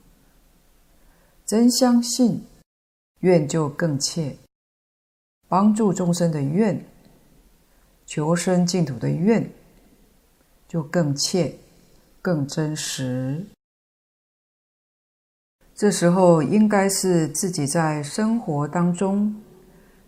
[1.45, 2.47] 真相信，
[3.25, 4.37] 愿就更切，
[5.49, 6.85] 帮助众生的愿，
[8.07, 9.51] 求生净土的愿。
[10.67, 11.57] 就更切、
[12.21, 13.47] 更真实。
[15.73, 19.41] 这时候应该是自己在生活当中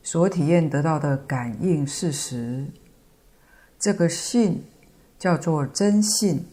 [0.02, 2.66] 所体验得到的感应事实。
[3.78, 4.64] 这个信
[5.20, 6.44] 叫做真信。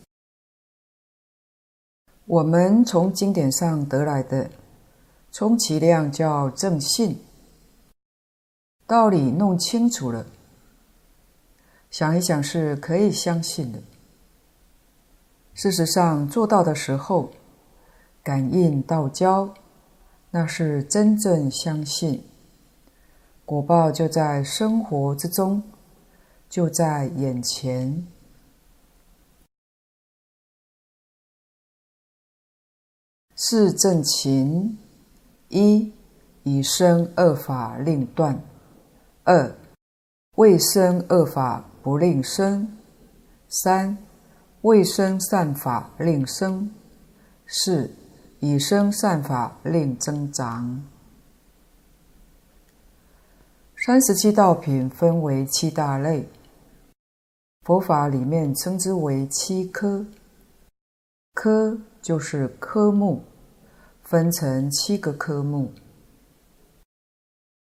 [2.26, 4.48] 我们从经典上得来的，
[5.34, 7.20] 充其量叫正信。
[8.86, 10.28] 道理弄清楚了，
[11.90, 13.82] 想一想是可以相信的。
[15.56, 17.32] 事实上，做到的时候，
[18.22, 19.52] 感应道交，
[20.30, 22.24] 那是真正相信，
[23.44, 25.64] 果报就在生活之中，
[26.48, 28.06] 就在眼前。
[33.36, 34.78] 是正勤：
[35.54, 35.94] 一、
[36.42, 38.40] 以生恶法令断；
[39.24, 39.56] 二、
[40.36, 42.66] 未生恶法不令生；
[43.48, 43.96] 三、
[44.62, 46.72] 未生善法令生，
[47.46, 47.92] 四
[48.40, 50.84] 以生善法令增长。
[53.86, 56.28] 三十七道品分为七大类，
[57.62, 60.04] 佛法里面称之为七科。
[61.36, 63.24] 科就是科目，
[64.14, 65.74] 分成七个科目。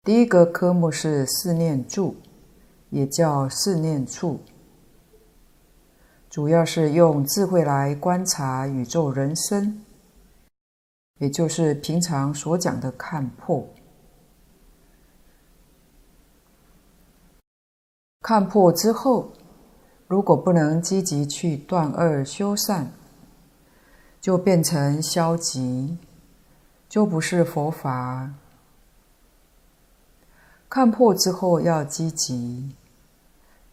[0.03, 2.17] 第一个科目是四念住，
[2.89, 4.41] 也叫四念处。
[6.29, 9.81] 主要是用智慧来观察宇宙人生，
[11.19, 13.65] 也就是平常所讲的看破。
[18.23, 19.31] 看破之后，
[20.09, 22.91] 如果不能积极去断恶修善，
[24.21, 25.97] 就变成消极，
[26.91, 28.35] 就不是佛法。
[30.69, 32.75] 看破之后要积极，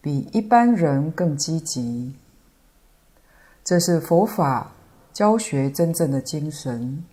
[0.00, 2.14] 比一般人更积极。
[3.64, 4.72] 这是佛法
[5.12, 7.04] 教学真正的精神，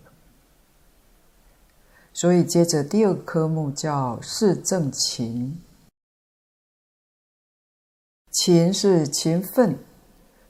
[2.12, 5.60] 所以接着第二个科目叫四正勤。
[8.30, 9.78] 勤是勤奋，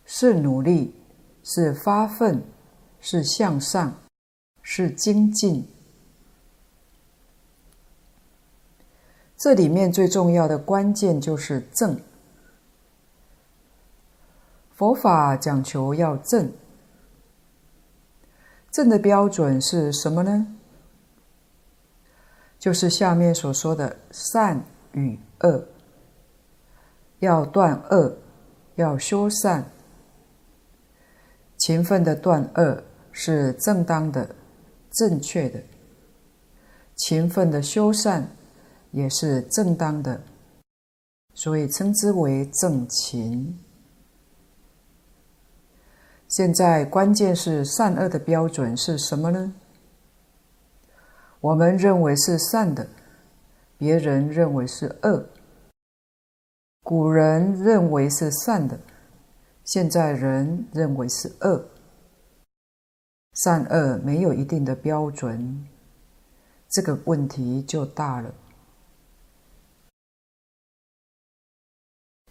[0.05, 0.95] 是努力，
[1.43, 2.43] 是发奋，
[3.01, 3.95] 是向上，
[4.69, 5.65] 是精进。
[9.37, 12.01] 这里面最重要的关键就是正。
[14.75, 16.51] 佛法讲求要正，
[18.73, 20.57] 正的标准是什么呢？
[22.59, 25.65] 就是下面所说的善与恶，
[27.21, 28.19] 要断恶，
[28.75, 29.71] 要修善。
[31.57, 34.35] 勤奋的断恶是正当的、
[34.97, 35.61] 正确的；
[36.97, 38.29] 勤奋的修善
[38.93, 40.23] 也是正当的，
[41.35, 43.59] 所以称之为正勤。
[46.29, 49.53] 现在关键是善恶的标准是什么呢？
[51.41, 52.89] 我们认为是善的，
[53.77, 55.27] 别人认为是恶；
[56.83, 58.81] 古人认为是善的，
[59.63, 61.69] 现在人认为是恶。
[63.37, 65.67] 善恶没有一定的标准，
[66.69, 68.35] 这个问题就大了。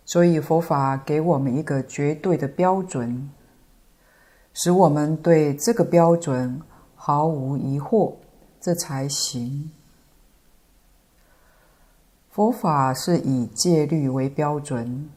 [0.03, 3.30] 所以佛法给我们一个绝对的标准，
[4.53, 6.62] 使我们对这个标准
[6.95, 8.16] 毫无疑惑，
[8.60, 9.72] 这才行。
[12.30, 15.10] 佛法是以戒律为标准，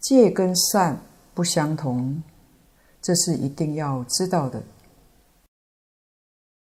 [0.00, 1.00] 戒跟善
[1.34, 2.22] 不相同，
[3.04, 4.62] 这是一定要知道的。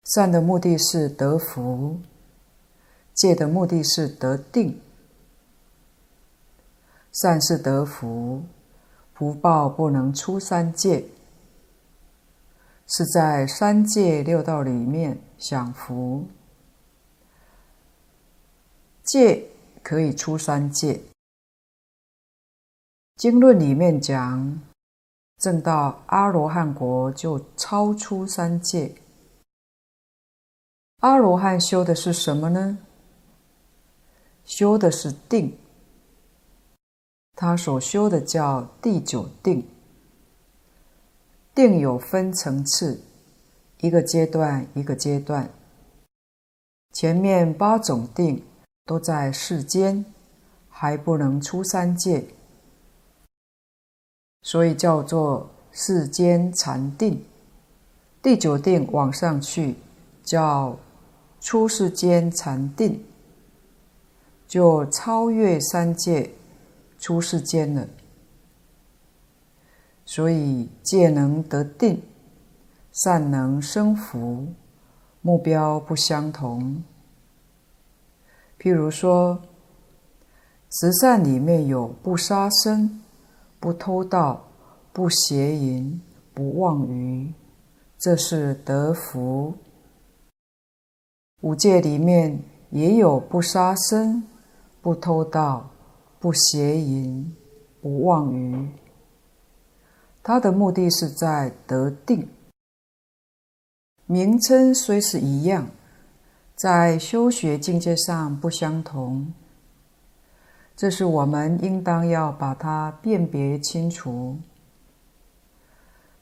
[0.05, 1.99] 善的目的是得福，
[3.13, 4.81] 戒的目的是得定。
[7.11, 8.41] 善是得福，
[9.13, 11.05] 福报不能出三界，
[12.87, 16.25] 是在三界六道里面享福。
[19.03, 19.47] 戒
[19.83, 21.01] 可以出三界，
[23.17, 24.59] 经论里面讲，
[25.41, 28.93] 证到阿罗汉国就超出三界。
[30.99, 32.77] 阿罗汉修的是什么呢？
[34.45, 35.57] 修的是定。
[37.35, 39.67] 他所修的叫第九定，
[41.55, 43.01] 定有分层次，
[43.79, 45.49] 一个阶段一个阶段。
[46.93, 48.45] 前面八种定
[48.85, 50.05] 都在世间，
[50.69, 52.27] 还不能出三界，
[54.41, 57.23] 所以叫做世间禅定。
[58.21, 59.75] 第九定往上去
[60.23, 60.77] 叫
[61.39, 63.03] 出世间禅定，
[64.47, 66.31] 就超越三界。
[66.99, 67.87] 出世间了，
[70.05, 71.99] 所以戒能得定，
[72.91, 74.45] 善能生福，
[75.23, 76.83] 目标不相同。
[78.59, 79.41] 譬如说，
[80.69, 83.00] 慈善里面有不杀生、
[83.61, 84.43] 不偷盗、
[84.91, 86.01] 不邪淫、
[86.33, 87.31] 不妄语，
[87.97, 89.53] 这是得福；
[91.39, 94.27] 五戒里面也有不杀生、
[94.81, 95.69] 不偷盗。
[96.19, 97.35] 不邪淫，
[97.81, 98.69] 不妄语，
[100.21, 102.29] 他的目的是在得定。
[104.05, 105.67] 名称虽是一样，
[106.55, 109.33] 在修学境界上不相同。
[110.81, 114.39] 这是我们应当要把它辨别清楚。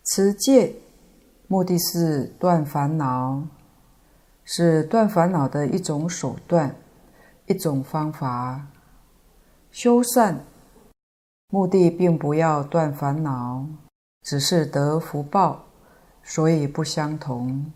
[0.03, 0.75] 持戒
[1.47, 3.41] 目的是断烦恼，
[4.43, 6.75] 是断烦恼的一种手段，
[7.45, 8.67] 一种方法。
[9.71, 10.43] 修善
[11.51, 13.65] 目的并不要断烦恼，
[14.23, 15.63] 只是得福报，
[16.21, 17.71] 所以不相同。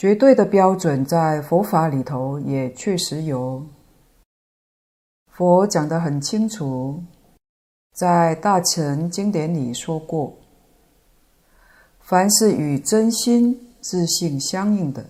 [0.00, 3.62] 绝对的标准在佛法里头也确实有，
[5.30, 7.02] 佛讲得很清楚，
[7.92, 10.38] 在大乘经典里说过：
[12.00, 15.04] 凡是与真心、自性相应的，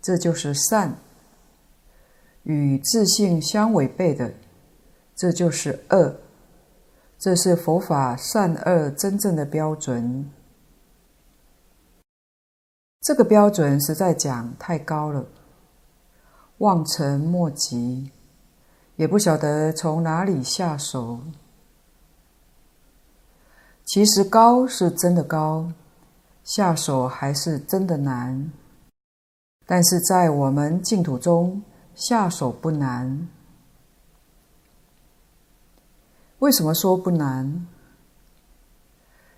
[0.00, 0.96] 这就是善。
[2.44, 4.32] 与自性相违背的，
[5.14, 6.16] 这就是恶。
[7.18, 10.30] 这是佛法善恶真正的标准。
[13.00, 15.24] 这个标准实在讲太高了，
[16.58, 18.10] 望尘莫及，
[18.96, 21.20] 也不晓得从哪里下手。
[23.84, 25.72] 其实高是真的高，
[26.44, 28.52] 下手还是真的难。
[29.64, 31.62] 但是在我们净土中，
[31.94, 33.28] 下手不难，
[36.40, 37.66] 为什么说不难？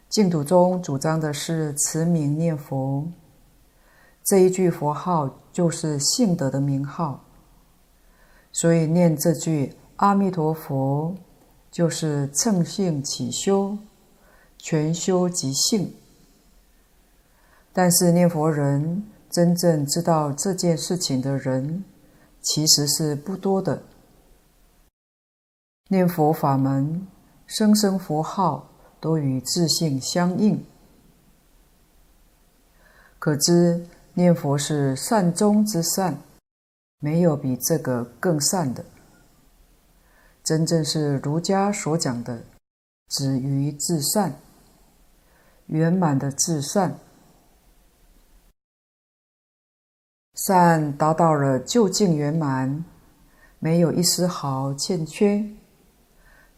[0.09, 3.07] 净土中主张的是持名念佛，
[4.23, 7.25] 这一句佛号就是性德的名号，
[8.53, 11.15] 所以念这句阿弥陀佛
[11.71, 13.77] 就是乘性起修，
[14.59, 15.95] 全修即性。
[17.73, 21.85] 但是念佛人真正知道这件事情的人，
[22.41, 23.83] 其实是不多的。
[25.89, 27.07] 念佛法门，
[27.47, 30.65] 声声佛号都与自性相应，
[33.19, 33.87] 可知
[34.21, 36.21] 念佛是善中之善，
[36.99, 38.85] 没有比这个更善的。
[40.45, 42.45] 真正是儒家所讲的
[43.09, 44.39] “止于至善”，
[45.69, 46.99] 圆满的至善。
[50.35, 52.85] 善达到了究竟圆满，
[53.59, 55.43] 没有一丝毫欠缺，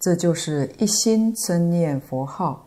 [0.00, 2.66] 这就是一心称念佛号。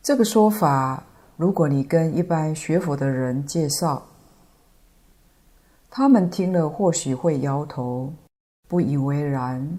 [0.00, 1.04] 这个说法，
[1.36, 4.06] 如果你跟一般学佛的人介绍，
[5.90, 8.12] 他们听了或许会摇头，
[8.68, 9.78] 不以为然。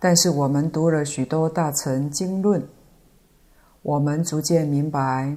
[0.00, 2.68] 但是我们读了许多大乘经论，
[3.82, 5.36] 我们逐渐明白、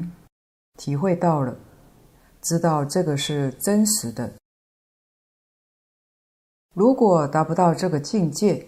[0.77, 1.57] 体会到了，
[2.41, 4.33] 知道这个是真实的。
[6.75, 8.67] 如果达不到这个境界，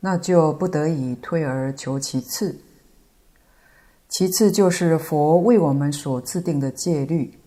[0.00, 2.56] 那就不得已退而求其次。
[4.08, 7.38] 其次就是佛为我们所制定的戒律。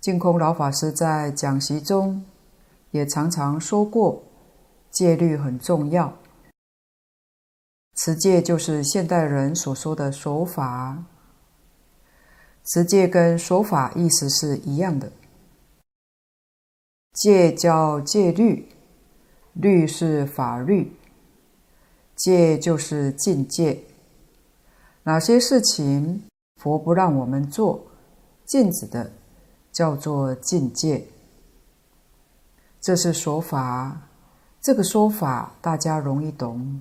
[0.00, 2.24] 净空老法师在讲习中
[2.90, 4.24] 也常常说过，
[4.90, 6.16] 戒律很重要。
[7.94, 11.04] 持戒就是现代人所说的守法。
[12.64, 15.12] 持戒跟守法意思是一样的。
[17.12, 18.68] 戒叫戒律，
[19.52, 20.96] 律是法律，
[22.16, 23.84] 戒就是禁戒。
[25.04, 26.22] 哪些事情
[26.60, 27.84] 佛不让我们做，
[28.44, 29.10] 禁止的，
[29.72, 31.04] 叫做禁戒。
[32.80, 34.02] 这是说法，
[34.60, 36.80] 这个说法大家容易懂。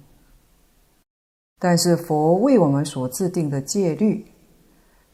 [1.57, 4.27] 但是佛为我们所制定的戒律，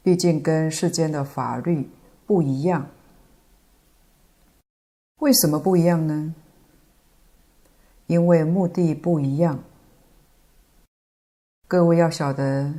[0.03, 1.89] 毕竟跟世间的法律
[2.25, 2.89] 不一样。
[5.19, 6.35] 为什么不一样呢？
[8.07, 9.63] 因为目的不一样。
[11.69, 12.73] 各位要晓得。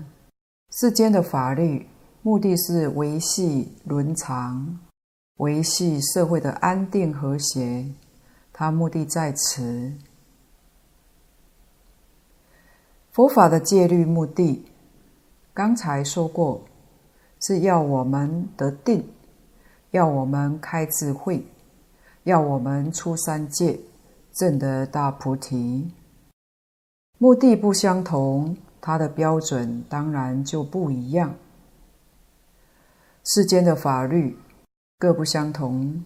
[0.70, 1.88] 世间的法律
[2.20, 4.78] 目的是维系伦常，
[5.38, 7.86] 维系社会的安定和谐，
[8.52, 9.94] 它目的在此。
[13.12, 14.62] 佛法的戒律目的，
[15.54, 16.60] 刚才说过，
[17.40, 19.08] 是要我们得定，
[19.92, 21.46] 要我们开智慧，
[22.24, 23.80] 要我们出三界，
[24.34, 25.90] 证得大菩提。
[27.16, 28.54] 目的不相同。
[28.81, 31.35] 它的标准当然就不一样。
[33.24, 34.39] 世间的法律
[34.99, 36.05] 各不相同。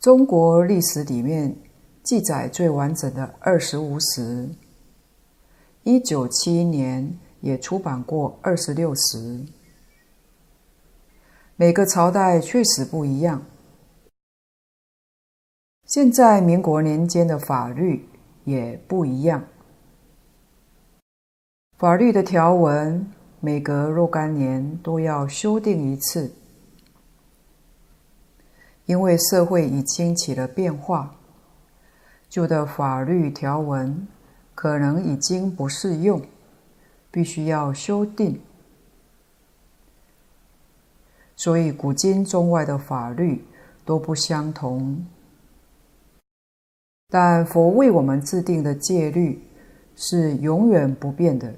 [0.00, 1.56] 中国历史里面
[2.02, 4.46] 记载最完整的《二十五史》，
[5.82, 9.18] 一九七一年也出版过《二十六史》。
[11.56, 13.44] 每个朝代确实不一样。
[15.84, 18.08] 现在民国年间的法律
[18.44, 19.44] 也不一样。
[21.78, 23.08] 法律的条文
[23.38, 26.32] 每隔若干年都要修订一次，
[28.86, 31.14] 因为社会已经起了变化，
[32.28, 34.08] 旧的法律条文
[34.56, 36.20] 可能已经不适用，
[37.12, 38.40] 必须要修订。
[41.36, 43.44] 所以古今中外的法律
[43.84, 45.06] 都不相同，
[47.08, 49.40] 但佛为我们制定的戒律
[49.94, 51.54] 是永远不变的。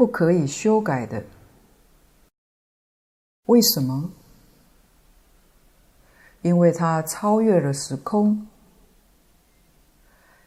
[0.00, 1.22] 不可以修改的。
[3.48, 4.10] 为什么？
[6.40, 8.46] 因为它超越了时空。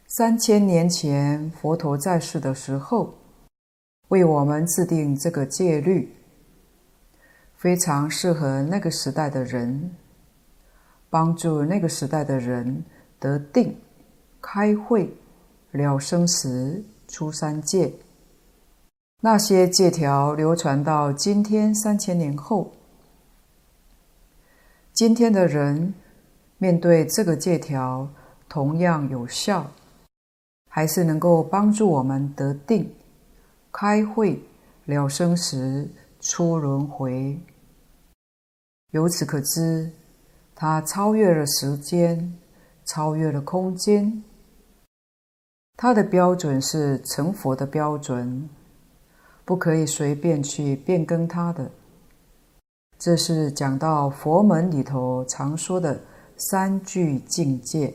[0.07, 3.13] 三千年前佛陀在世的时候，
[4.07, 6.11] 为我们制定这个戒律，
[7.55, 9.95] 非常适合那个时代的人，
[11.11, 12.83] 帮助那个时代的人
[13.19, 13.77] 得定、
[14.41, 15.15] 开慧、
[15.69, 17.93] 了生死、出三界。
[19.25, 22.73] 那些借条流传到今天三千年后，
[24.91, 25.93] 今天的人
[26.57, 28.09] 面对这个借条
[28.49, 29.71] 同样有效，
[30.69, 32.93] 还是能够帮助我们得定、
[33.71, 34.43] 开慧、
[34.83, 37.39] 了生死、出轮回。
[38.91, 39.89] 由此可知，
[40.53, 42.37] 它超越了时间，
[42.83, 44.21] 超越了空间。
[45.77, 48.49] 它的标准是成佛的标准。
[49.45, 51.69] 不可以随便去变更它的，
[52.97, 56.01] 这是讲到佛门里头常说的
[56.37, 57.93] 三聚境界。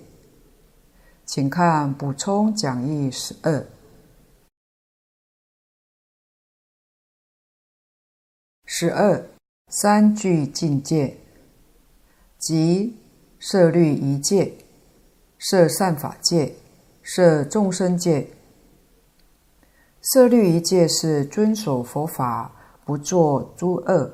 [1.24, 3.66] 请看补充讲义十二。
[8.64, 9.26] 十二
[9.68, 11.16] 三聚境界，
[12.38, 12.96] 即
[13.38, 14.54] 摄律仪戒、
[15.38, 16.54] 摄善法戒、
[17.02, 18.30] 摄众生戒。
[20.00, 22.52] 摄律一戒是遵守佛法，
[22.84, 24.12] 不作诸恶；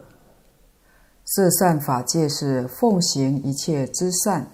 [1.24, 4.47] 摄善法戒是奉行一切之善；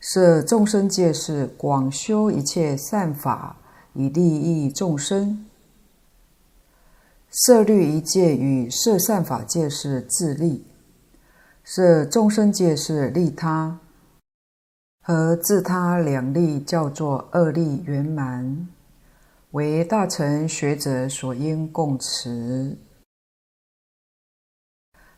[0.00, 3.56] 摄众生戒是广修一切善法，
[3.94, 5.46] 以利益众生。
[7.30, 10.66] 摄律一戒与摄善法戒是自利，
[11.64, 13.78] 摄众生戒是利他。
[15.04, 18.68] 和自他两利叫做二利圆满，
[19.52, 22.76] 为大乘学者所应共持。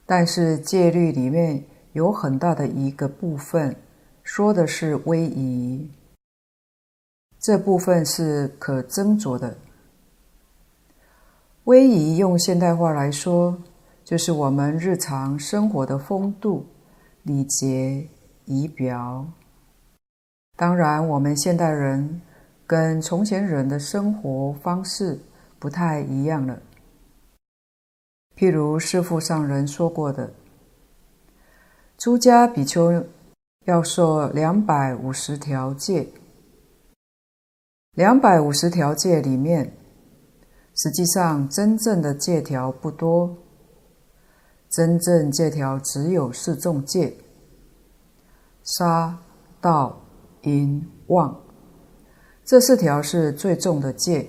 [0.06, 3.74] 但是戒律里面有很大的一个部分，
[4.22, 5.90] 说的是威仪，
[7.38, 9.56] 这部分是可斟酌的。
[11.64, 13.62] 威仪用现代话来说，
[14.04, 16.66] 就是我们日常生活的风度、
[17.22, 18.08] 礼节、
[18.44, 19.26] 仪表。
[20.56, 22.20] 当然，我们现代人
[22.66, 25.20] 跟从前人的生活方式
[25.58, 26.60] 不太一样了。
[28.36, 30.32] 譬如师父上人说过的，
[31.98, 33.04] 出家比丘
[33.66, 36.08] 要受两百五十条戒，
[37.92, 39.72] 两百五十条戒里面。
[40.76, 43.36] 实际上，真正的戒条不多，
[44.68, 47.16] 真正戒条只有四重戒：
[48.64, 49.16] 杀、
[49.60, 50.02] 盗、
[50.42, 51.43] 淫、妄。
[52.44, 54.28] 这四条是最重的戒。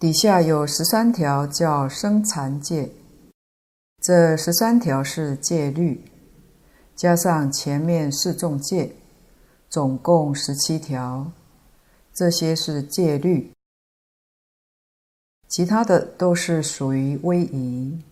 [0.00, 2.90] 底下有十三条叫生残戒，
[4.02, 6.04] 这十三条是戒律，
[6.96, 8.96] 加上前面四重戒，
[9.70, 11.30] 总共十七条，
[12.12, 13.52] 这些是戒律。
[15.48, 18.02] 其他的都是属于威仪，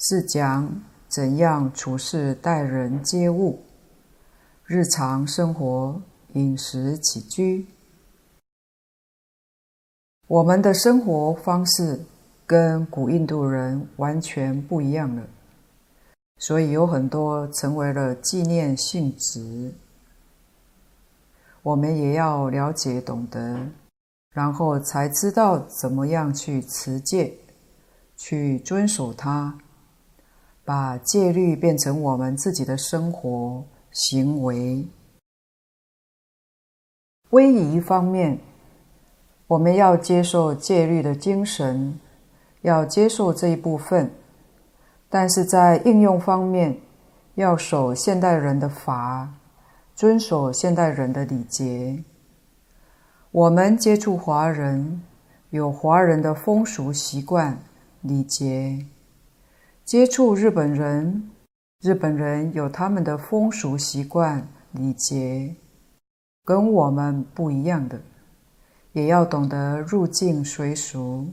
[0.00, 3.62] 是讲怎样处事待人接物，
[4.64, 6.02] 日常生活
[6.36, 7.66] 饮食起居。
[10.26, 12.04] 我们的生活方式
[12.44, 15.22] 跟古印度人完全不一样了，
[16.36, 19.72] 所以有很多成为了纪念性质，
[21.62, 23.68] 我们也要了解懂得。
[24.34, 27.32] 然后才知道怎么样去持戒，
[28.18, 29.58] 去遵守它，
[30.62, 34.86] 把戒律变成我们自己的生活行为。
[37.30, 38.38] 威仪方面，
[39.48, 41.98] 我们要接受戒律的精神，
[42.62, 44.12] 要接受这一部分，
[45.08, 46.78] 但是在应用方面，
[47.34, 49.28] 要守现代人的法，
[49.94, 52.04] 遵守现代人的礼节。
[53.32, 55.02] 我们接触华人，
[55.50, 57.58] 有华人的风俗习惯、
[58.02, 58.86] 礼节；
[59.84, 61.30] 接触日本人，
[61.82, 65.54] 日本人有他们的风俗习惯、礼节，
[66.46, 68.00] 跟我们不一样的，
[68.92, 71.26] 也要懂得入境随俗。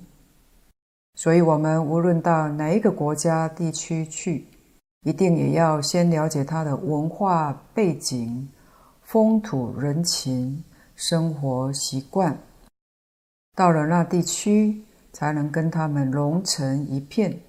[1.14, 4.46] 所以，我们无论到哪一个国家地区去，
[5.06, 8.50] 一定也要先了解他的文化背景、
[9.04, 10.62] 风土人情。
[10.96, 12.38] 生活习惯，
[13.56, 17.40] 到了那地区，才能跟他们融成一片，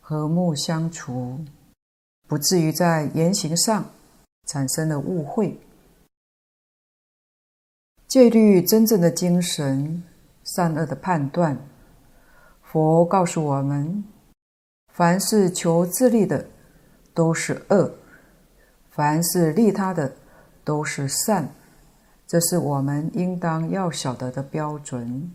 [0.00, 1.40] 和睦相处，
[2.28, 3.86] 不至于在言行上
[4.46, 5.58] 产生了误会。
[8.14, 10.04] 戒律真正的精神，
[10.44, 11.58] 善恶的判断，
[12.62, 14.04] 佛告诉我们：
[14.92, 16.46] 凡是求自利的，
[17.12, 17.90] 都是恶；
[18.88, 20.14] 凡是利他的，
[20.62, 21.52] 都是善。
[22.24, 25.32] 这是我们应当要晓得的标准。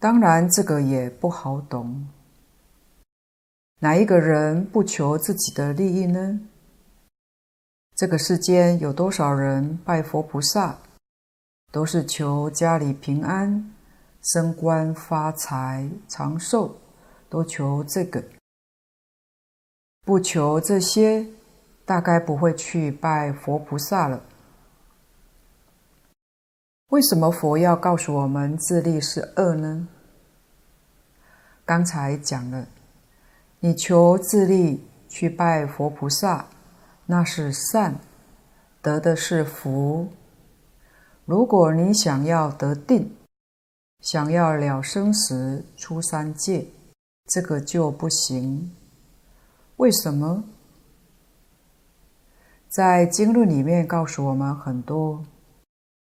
[0.00, 2.08] 当然，这个也不好懂。
[3.78, 6.40] 哪一个人不求自己的利益呢？
[7.94, 10.76] 这个世间有多少人拜佛菩萨，
[11.72, 13.74] 都是求家里平安、
[14.22, 16.76] 升官发财、长寿，
[17.28, 18.22] 都求这个。
[20.04, 21.26] 不求这些，
[21.86, 24.22] 大概不会去拜佛菩萨了。
[26.88, 29.88] 为什么佛要告诉我们自利是恶呢？
[31.64, 32.68] 刚才讲了，
[33.60, 36.46] 你求自利去拜佛菩萨，
[37.06, 37.98] 那是善，
[38.82, 40.12] 得的是福。
[41.24, 43.14] 如果你想要得定，
[44.00, 46.66] 想要了生死出三界，
[47.26, 48.74] 这个就不行。
[49.76, 50.44] 为什么？
[52.68, 55.24] 在经论里面告诉我们很多。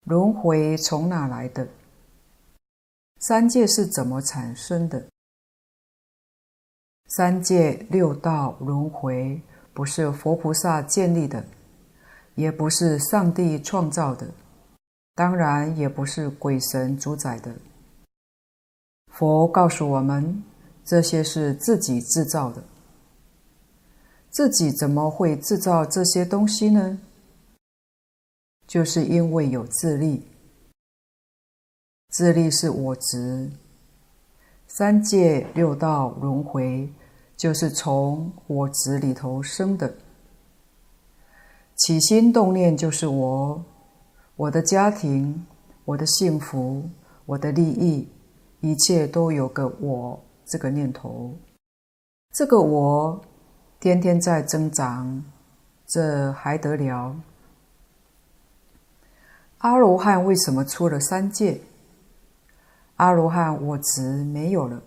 [0.06, 1.68] 轮回从哪来的？
[3.20, 5.06] 三界是怎么产生的？
[7.08, 9.40] 三界六道轮回
[9.74, 11.46] 不是佛菩萨建立的，
[12.36, 14.28] 也不是上帝创造的，
[15.16, 17.56] 当然也不是鬼神主宰的。
[19.08, 20.44] 佛告诉我们，
[20.84, 22.64] 这些是自己制造的。
[24.32, 27.00] 自己怎么会制造这些东西呢？
[28.66, 30.26] 就是因为有自利，
[32.10, 33.52] 自利是我执，
[34.68, 36.92] 三界六道轮回
[37.38, 39.94] 就是从我执里头生的。
[41.76, 43.64] 起心动念就是我，
[44.36, 45.46] 我的家庭，
[45.86, 46.90] 我的幸福，
[47.28, 48.10] 我的利益，
[48.62, 51.36] 一切都有个我这个念头。
[52.32, 53.22] 这个我
[53.80, 55.24] 天天在增长，
[55.86, 57.16] 这还得了？
[59.60, 61.62] 阿罗汉为什么出了三界？
[62.96, 64.82] 阿罗汉我执没有了，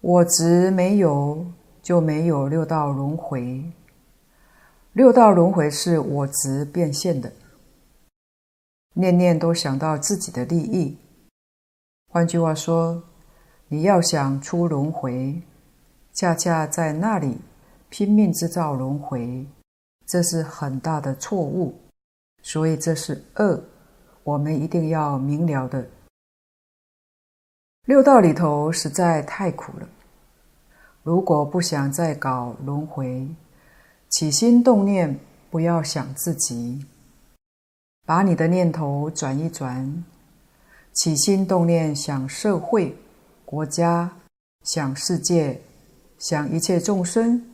[0.00, 1.46] 我执没有，
[1.80, 3.62] 就没有六道轮回。
[4.92, 7.32] 六道轮回是我执变现的，
[8.98, 10.98] 念念都想到自己的利益。
[12.10, 13.00] 换句话说，
[13.68, 15.40] 你要想出轮回，
[16.12, 17.38] 恰恰在那里
[17.88, 19.46] 拼命制造轮回，
[20.04, 21.78] 这是很大的错误。
[22.42, 23.62] 所以这是恶，
[24.24, 25.88] 我们一定要明了的。
[27.86, 29.88] 六道里头实在太苦了。
[31.04, 33.28] 如果不想再搞轮回，
[34.08, 35.16] 起心动念
[35.50, 36.84] 不要想自己，
[38.08, 40.02] 把你的念头转一转，
[40.94, 42.96] 起心动念想社会、
[43.44, 44.10] 国家，
[44.62, 45.60] 想世界，
[46.16, 47.44] 想一切众生。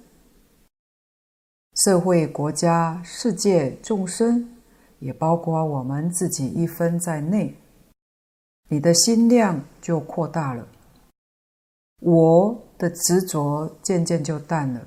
[1.84, 4.48] 社会、国家、世界、众生。
[5.00, 7.54] 也包括我们自己一分在内，
[8.68, 10.66] 你的心量就扩大了，
[12.00, 14.80] 我的执着渐渐就淡了，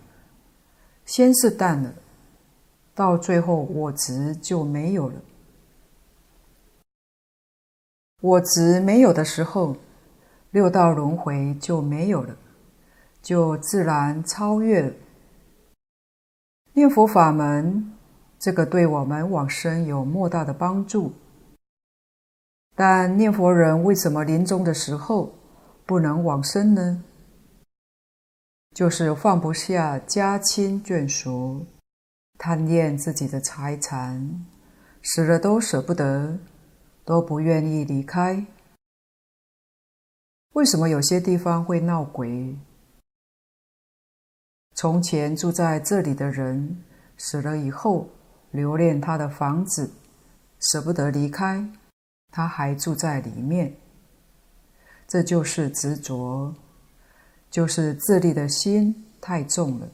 [1.06, 1.94] 先是淡了，
[2.96, 5.22] 到最后我执就没有了。
[8.22, 9.76] 我执没有的时候，
[10.52, 12.36] 六道轮回就没有了，
[13.22, 14.94] 就自然超越了。
[16.74, 17.94] 念佛法门。
[18.40, 21.12] 这个对我们往生有莫大的帮助，
[22.76, 25.34] 但念佛人为什么临终的时候
[25.88, 27.04] 不能往生呢？
[28.76, 31.66] 就是放不下家亲眷属，
[32.38, 34.46] 贪恋自己的财产，
[35.02, 36.38] 死了都舍不得，
[37.08, 38.46] 都不愿意离开。
[40.52, 42.54] 为什么有些地方会闹鬼？
[44.76, 46.84] 从前住在这里的人
[47.16, 48.10] 死了以后，
[48.52, 49.90] 留恋他的房子，
[50.60, 51.66] 舍不得离开，
[52.30, 53.78] 他还住在里面。
[55.08, 56.54] 这就是执着，
[57.50, 59.88] 就是自利的心太重了。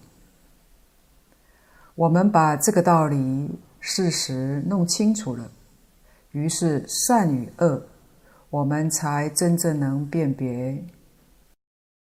[1.93, 5.51] 我们把这个道理、事实弄清楚了，
[6.33, 7.87] 于是善与恶，
[8.49, 10.83] 我们才真正能辨别。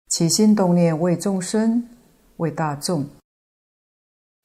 [0.08, 1.88] 起心动念为众生，
[2.38, 3.08] 为大众，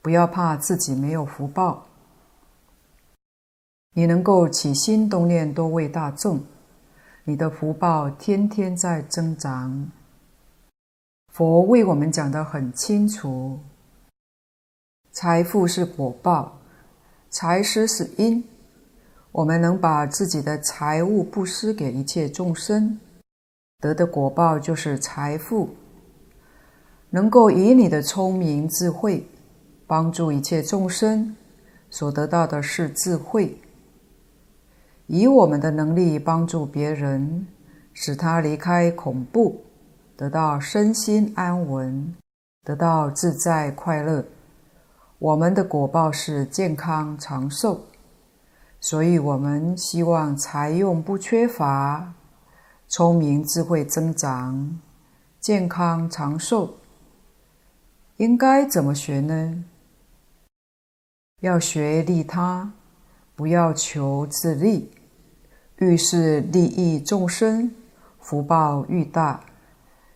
[0.03, 1.87] 不要怕自己没有福报。
[3.93, 6.41] 你能够起心动念多为大众，
[7.25, 9.91] 你的福报天天在增长。
[11.29, 13.61] 佛为我们讲得很清楚：
[15.13, 16.59] 财富是果报，
[17.29, 18.43] 财施是因。
[19.35, 23.01] 我们能把自己的财物布施给一切众生，
[23.81, 25.71] 得的果报就是财富。
[27.11, 29.27] 能够以你的聪明智慧
[29.89, 31.35] 帮助一切众生，
[31.91, 33.61] 所得到的是智慧。
[35.09, 37.45] 以我们的能力帮助别人，
[37.93, 39.65] 使他离开恐怖，
[40.17, 42.15] 得到身心安稳，
[42.63, 44.25] 得到自在快乐。
[45.19, 47.85] 我们的果报是健康长寿，
[48.85, 52.13] 所以我们希望财用不缺乏，
[52.87, 54.79] 聪明智慧增长，
[55.41, 56.77] 健康长寿。
[58.19, 59.65] 应该怎么学呢？
[61.41, 62.75] 要学利他。
[63.35, 64.93] 不要求自利，
[65.79, 67.75] 愈是利益众生，
[68.21, 69.41] 福报愈大。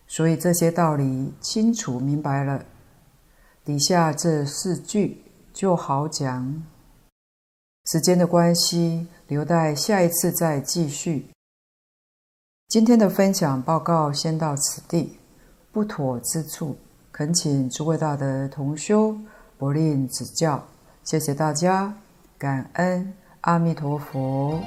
[0.05, 2.63] 所以这些道理清楚明白了，
[3.65, 6.63] 底下这四句就好讲。
[7.91, 11.27] 时间的关系，留待下一次再继续。
[12.67, 15.17] 今天的分享报告先到此地，
[15.71, 16.77] 不妥之处，
[17.11, 19.17] 恳请诸位大德同修
[19.57, 20.63] 不吝指教。
[21.03, 21.91] 谢谢大家。
[22.37, 23.11] 感恩
[23.41, 24.61] 阿弥陀佛。